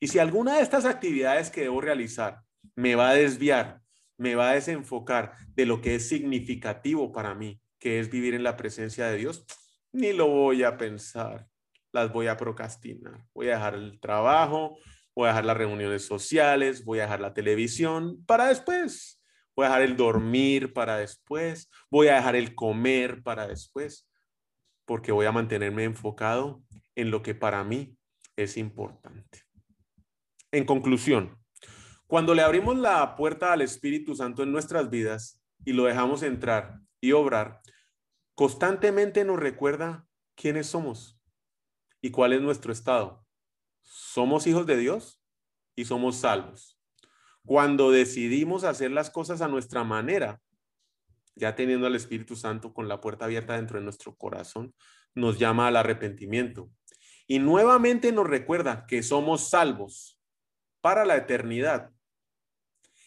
Y 0.00 0.08
si 0.08 0.18
alguna 0.18 0.56
de 0.56 0.62
estas 0.62 0.84
actividades 0.84 1.50
que 1.50 1.62
debo 1.62 1.80
realizar 1.80 2.40
me 2.74 2.94
va 2.94 3.10
a 3.10 3.14
desviar, 3.14 3.80
me 4.16 4.34
va 4.34 4.50
a 4.50 4.54
desenfocar 4.54 5.32
de 5.54 5.66
lo 5.66 5.80
que 5.80 5.94
es 5.94 6.08
significativo 6.08 7.12
para 7.12 7.34
mí, 7.34 7.60
que 7.78 8.00
es 8.00 8.10
vivir 8.10 8.34
en 8.34 8.42
la 8.42 8.56
presencia 8.56 9.06
de 9.06 9.18
Dios, 9.18 9.44
ni 9.92 10.12
lo 10.12 10.28
voy 10.28 10.62
a 10.62 10.76
pensar 10.76 11.50
las 11.92 12.12
voy 12.12 12.26
a 12.26 12.36
procrastinar. 12.36 13.24
Voy 13.34 13.48
a 13.48 13.54
dejar 13.54 13.74
el 13.74 14.00
trabajo, 14.00 14.78
voy 15.14 15.26
a 15.26 15.28
dejar 15.28 15.44
las 15.44 15.56
reuniones 15.56 16.04
sociales, 16.04 16.84
voy 16.84 17.00
a 17.00 17.02
dejar 17.02 17.20
la 17.20 17.34
televisión 17.34 18.24
para 18.26 18.48
después. 18.48 19.20
Voy 19.56 19.66
a 19.66 19.68
dejar 19.68 19.82
el 19.82 19.96
dormir 19.96 20.72
para 20.72 20.96
después. 20.96 21.68
Voy 21.90 22.08
a 22.08 22.16
dejar 22.16 22.36
el 22.36 22.54
comer 22.54 23.22
para 23.22 23.46
después. 23.46 24.06
Porque 24.90 25.12
voy 25.12 25.24
a 25.24 25.30
mantenerme 25.30 25.84
enfocado 25.84 26.64
en 26.96 27.12
lo 27.12 27.22
que 27.22 27.32
para 27.32 27.62
mí 27.62 27.96
es 28.34 28.56
importante. 28.56 29.44
En 30.50 30.64
conclusión, 30.64 31.38
cuando 32.08 32.34
le 32.34 32.42
abrimos 32.42 32.76
la 32.76 33.14
puerta 33.14 33.52
al 33.52 33.62
Espíritu 33.62 34.16
Santo 34.16 34.42
en 34.42 34.50
nuestras 34.50 34.90
vidas 34.90 35.40
y 35.64 35.74
lo 35.74 35.84
dejamos 35.84 36.24
entrar 36.24 36.80
y 37.00 37.12
obrar, 37.12 37.60
constantemente 38.34 39.24
nos 39.24 39.38
recuerda 39.38 40.08
quiénes 40.34 40.66
somos 40.66 41.20
¿Y 42.02 42.10
cuál 42.10 42.32
es 42.32 42.40
nuestro 42.40 42.72
estado? 42.72 43.24
Somos 43.82 44.48
hijos 44.48 44.66
de 44.66 44.76
Dios 44.76 45.22
y 45.76 45.84
somos 45.84 46.16
salvos. 46.16 46.80
Cuando 47.46 47.92
decidimos 47.92 48.64
hacer 48.64 48.90
las 48.90 49.08
cosas 49.08 49.40
a 49.40 49.46
nuestra 49.46 49.84
manera, 49.84 50.42
ya 51.40 51.56
teniendo 51.56 51.86
al 51.86 51.96
Espíritu 51.96 52.36
Santo 52.36 52.72
con 52.72 52.86
la 52.86 53.00
puerta 53.00 53.24
abierta 53.24 53.56
dentro 53.56 53.78
de 53.78 53.84
nuestro 53.84 54.14
corazón, 54.14 54.74
nos 55.14 55.38
llama 55.38 55.66
al 55.66 55.76
arrepentimiento. 55.76 56.70
Y 57.26 57.38
nuevamente 57.38 58.12
nos 58.12 58.28
recuerda 58.28 58.86
que 58.86 59.02
somos 59.02 59.48
salvos 59.48 60.20
para 60.80 61.04
la 61.04 61.16
eternidad. 61.16 61.90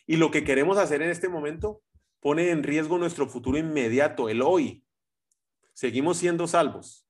Y 0.05 0.17
lo 0.17 0.31
que 0.31 0.43
queremos 0.43 0.77
hacer 0.77 1.01
en 1.01 1.11
este 1.11 1.29
momento 1.29 1.81
pone 2.19 2.49
en 2.49 2.63
riesgo 2.63 2.97
nuestro 2.97 3.29
futuro 3.29 3.57
inmediato, 3.57 4.27
el 4.29 4.41
hoy. 4.41 4.83
Seguimos 5.73 6.17
siendo 6.17 6.47
salvos 6.47 7.07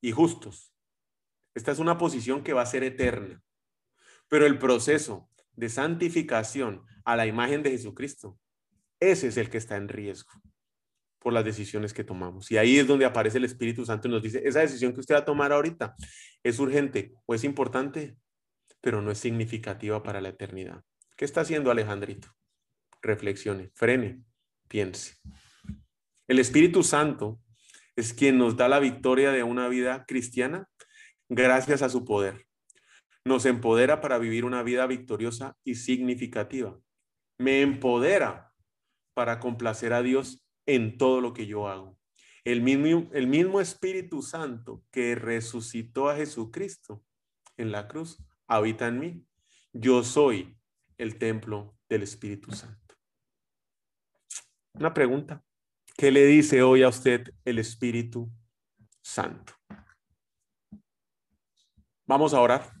y 0.00 0.12
justos, 0.12 0.72
esta 1.54 1.70
es 1.70 1.78
una 1.78 1.98
posición 1.98 2.42
que 2.42 2.52
va 2.52 2.62
a 2.62 2.66
ser 2.66 2.82
eterna. 2.82 3.42
Pero 4.28 4.46
el 4.46 4.58
proceso 4.58 5.28
de 5.52 5.68
santificación 5.68 6.84
a 7.04 7.16
la 7.16 7.26
imagen 7.26 7.62
de 7.62 7.70
Jesucristo, 7.70 8.38
ese 9.00 9.28
es 9.28 9.36
el 9.36 9.50
que 9.50 9.58
está 9.58 9.76
en 9.76 9.88
riesgo 9.88 10.32
por 11.22 11.32
las 11.32 11.44
decisiones 11.44 11.94
que 11.94 12.02
tomamos. 12.02 12.50
Y 12.50 12.58
ahí 12.58 12.78
es 12.78 12.86
donde 12.86 13.04
aparece 13.04 13.38
el 13.38 13.44
Espíritu 13.44 13.86
Santo 13.86 14.08
y 14.08 14.10
nos 14.10 14.22
dice, 14.22 14.42
esa 14.44 14.60
decisión 14.60 14.92
que 14.92 15.00
usted 15.00 15.14
va 15.14 15.20
a 15.20 15.24
tomar 15.24 15.52
ahorita 15.52 15.94
es 16.42 16.58
urgente 16.58 17.14
o 17.26 17.34
es 17.34 17.44
importante, 17.44 18.16
pero 18.80 19.00
no 19.00 19.12
es 19.12 19.18
significativa 19.18 20.02
para 20.02 20.20
la 20.20 20.30
eternidad. 20.30 20.82
¿Qué 21.16 21.24
está 21.24 21.42
haciendo 21.42 21.70
Alejandrito? 21.70 22.28
Reflexione, 23.00 23.70
frene, 23.74 24.22
piense. 24.68 25.14
El 26.26 26.40
Espíritu 26.40 26.82
Santo 26.82 27.40
es 27.94 28.12
quien 28.12 28.38
nos 28.38 28.56
da 28.56 28.68
la 28.68 28.80
victoria 28.80 29.30
de 29.30 29.44
una 29.44 29.68
vida 29.68 30.04
cristiana 30.06 30.68
gracias 31.28 31.82
a 31.82 31.88
su 31.88 32.04
poder. 32.04 32.46
Nos 33.24 33.46
empodera 33.46 34.00
para 34.00 34.18
vivir 34.18 34.44
una 34.44 34.64
vida 34.64 34.86
victoriosa 34.88 35.56
y 35.62 35.76
significativa. 35.76 36.76
Me 37.38 37.60
empodera 37.62 38.52
para 39.14 39.38
complacer 39.38 39.92
a 39.92 40.02
Dios 40.02 40.41
en 40.66 40.98
todo 40.98 41.20
lo 41.20 41.32
que 41.32 41.46
yo 41.46 41.68
hago. 41.68 41.98
El 42.44 42.62
mismo, 42.62 43.08
el 43.12 43.26
mismo 43.26 43.60
Espíritu 43.60 44.22
Santo 44.22 44.84
que 44.90 45.14
resucitó 45.14 46.08
a 46.08 46.16
Jesucristo 46.16 47.04
en 47.56 47.70
la 47.70 47.88
cruz 47.88 48.18
habita 48.46 48.88
en 48.88 48.98
mí. 48.98 49.26
Yo 49.72 50.02
soy 50.02 50.58
el 50.98 51.18
templo 51.18 51.76
del 51.88 52.02
Espíritu 52.02 52.52
Santo. 52.52 52.94
Una 54.74 54.92
pregunta. 54.92 55.44
¿Qué 55.96 56.10
le 56.10 56.26
dice 56.26 56.62
hoy 56.62 56.82
a 56.82 56.88
usted 56.88 57.32
el 57.44 57.58
Espíritu 57.58 58.30
Santo? 59.02 59.52
Vamos 62.06 62.34
a 62.34 62.40
orar. 62.40 62.72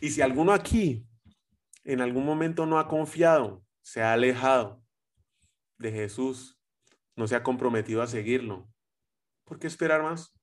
Y 0.00 0.10
si 0.10 0.20
alguno 0.22 0.52
aquí 0.52 1.06
en 1.84 2.00
algún 2.00 2.24
momento 2.24 2.66
no 2.66 2.78
ha 2.78 2.88
confiado, 2.88 3.64
se 3.82 4.02
ha 4.02 4.12
alejado 4.12 4.82
de 5.78 5.92
Jesús, 5.92 6.57
no 7.18 7.26
se 7.28 7.36
ha 7.36 7.42
comprometido 7.42 8.00
a 8.00 8.06
seguirlo, 8.06 8.66
¿por 9.44 9.58
qué 9.58 9.66
esperar 9.66 10.02
más? 10.02 10.34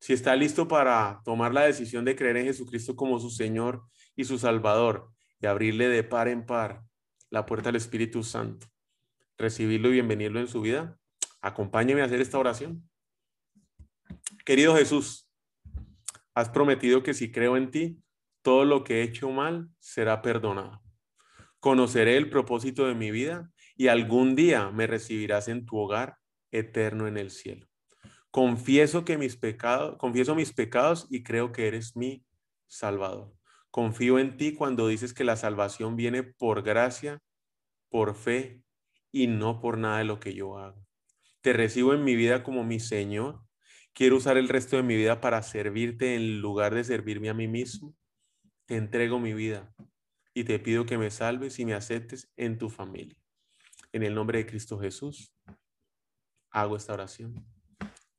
Si 0.00 0.12
está 0.12 0.34
listo 0.34 0.66
para 0.66 1.20
tomar 1.24 1.54
la 1.54 1.62
decisión 1.62 2.04
de 2.04 2.16
creer 2.16 2.38
en 2.38 2.46
Jesucristo 2.46 2.96
como 2.96 3.20
su 3.20 3.30
Señor 3.30 3.84
y 4.16 4.24
su 4.24 4.38
Salvador 4.38 5.10
y 5.40 5.46
abrirle 5.46 5.88
de 5.88 6.02
par 6.02 6.26
en 6.26 6.44
par 6.44 6.82
la 7.30 7.46
puerta 7.46 7.68
al 7.68 7.76
Espíritu 7.76 8.24
Santo, 8.24 8.66
recibirlo 9.38 9.90
y 9.90 9.92
bienvenirlo 9.92 10.40
en 10.40 10.48
su 10.48 10.60
vida, 10.60 10.98
acompáñeme 11.40 12.02
a 12.02 12.06
hacer 12.06 12.20
esta 12.20 12.38
oración. 12.38 12.88
Querido 14.44 14.74
Jesús, 14.74 15.30
Has 16.34 16.48
prometido 16.48 17.02
que 17.02 17.12
si 17.12 17.30
creo 17.30 17.56
en 17.56 17.70
ti, 17.70 18.02
todo 18.42 18.64
lo 18.64 18.84
que 18.84 19.00
he 19.00 19.02
hecho 19.02 19.30
mal 19.30 19.68
será 19.78 20.22
perdonado. 20.22 20.80
Conoceré 21.58 22.16
el 22.16 22.30
propósito 22.30 22.86
de 22.86 22.94
mi 22.94 23.10
vida 23.10 23.50
y 23.80 23.88
algún 23.88 24.36
día 24.36 24.70
me 24.70 24.86
recibirás 24.86 25.48
en 25.48 25.64
tu 25.64 25.78
hogar 25.78 26.18
eterno 26.50 27.08
en 27.08 27.16
el 27.16 27.30
cielo. 27.30 27.66
Confieso 28.30 29.06
que 29.06 29.16
mis 29.16 29.36
pecados, 29.36 29.96
confieso 29.96 30.34
mis 30.34 30.52
pecados 30.52 31.06
y 31.08 31.22
creo 31.22 31.50
que 31.50 31.66
eres 31.66 31.96
mi 31.96 32.22
Salvador. 32.66 33.32
Confío 33.70 34.18
en 34.18 34.36
ti 34.36 34.52
cuando 34.52 34.86
dices 34.86 35.14
que 35.14 35.24
la 35.24 35.36
salvación 35.36 35.96
viene 35.96 36.22
por 36.22 36.60
gracia, 36.60 37.22
por 37.88 38.14
fe 38.14 38.62
y 39.10 39.28
no 39.28 39.62
por 39.62 39.78
nada 39.78 39.96
de 39.96 40.04
lo 40.04 40.20
que 40.20 40.34
yo 40.34 40.58
hago. 40.58 40.86
Te 41.40 41.54
recibo 41.54 41.94
en 41.94 42.04
mi 42.04 42.16
vida 42.16 42.42
como 42.42 42.64
mi 42.64 42.80
Señor. 42.80 43.40
Quiero 43.94 44.16
usar 44.16 44.36
el 44.36 44.50
resto 44.50 44.76
de 44.76 44.82
mi 44.82 44.94
vida 44.94 45.22
para 45.22 45.42
servirte 45.42 46.16
en 46.16 46.42
lugar 46.42 46.74
de 46.74 46.84
servirme 46.84 47.30
a 47.30 47.34
mí 47.34 47.48
mismo. 47.48 47.96
Te 48.66 48.76
entrego 48.76 49.18
mi 49.18 49.32
vida 49.32 49.74
y 50.34 50.44
te 50.44 50.58
pido 50.58 50.84
que 50.84 50.98
me 50.98 51.10
salves 51.10 51.58
y 51.58 51.64
me 51.64 51.72
aceptes 51.72 52.30
en 52.36 52.58
tu 52.58 52.68
familia. 52.68 53.16
En 53.92 54.02
el 54.02 54.14
nombre 54.14 54.38
de 54.38 54.46
Cristo 54.46 54.78
Jesús, 54.78 55.32
hago 56.50 56.76
esta 56.76 56.92
oración. 56.92 57.34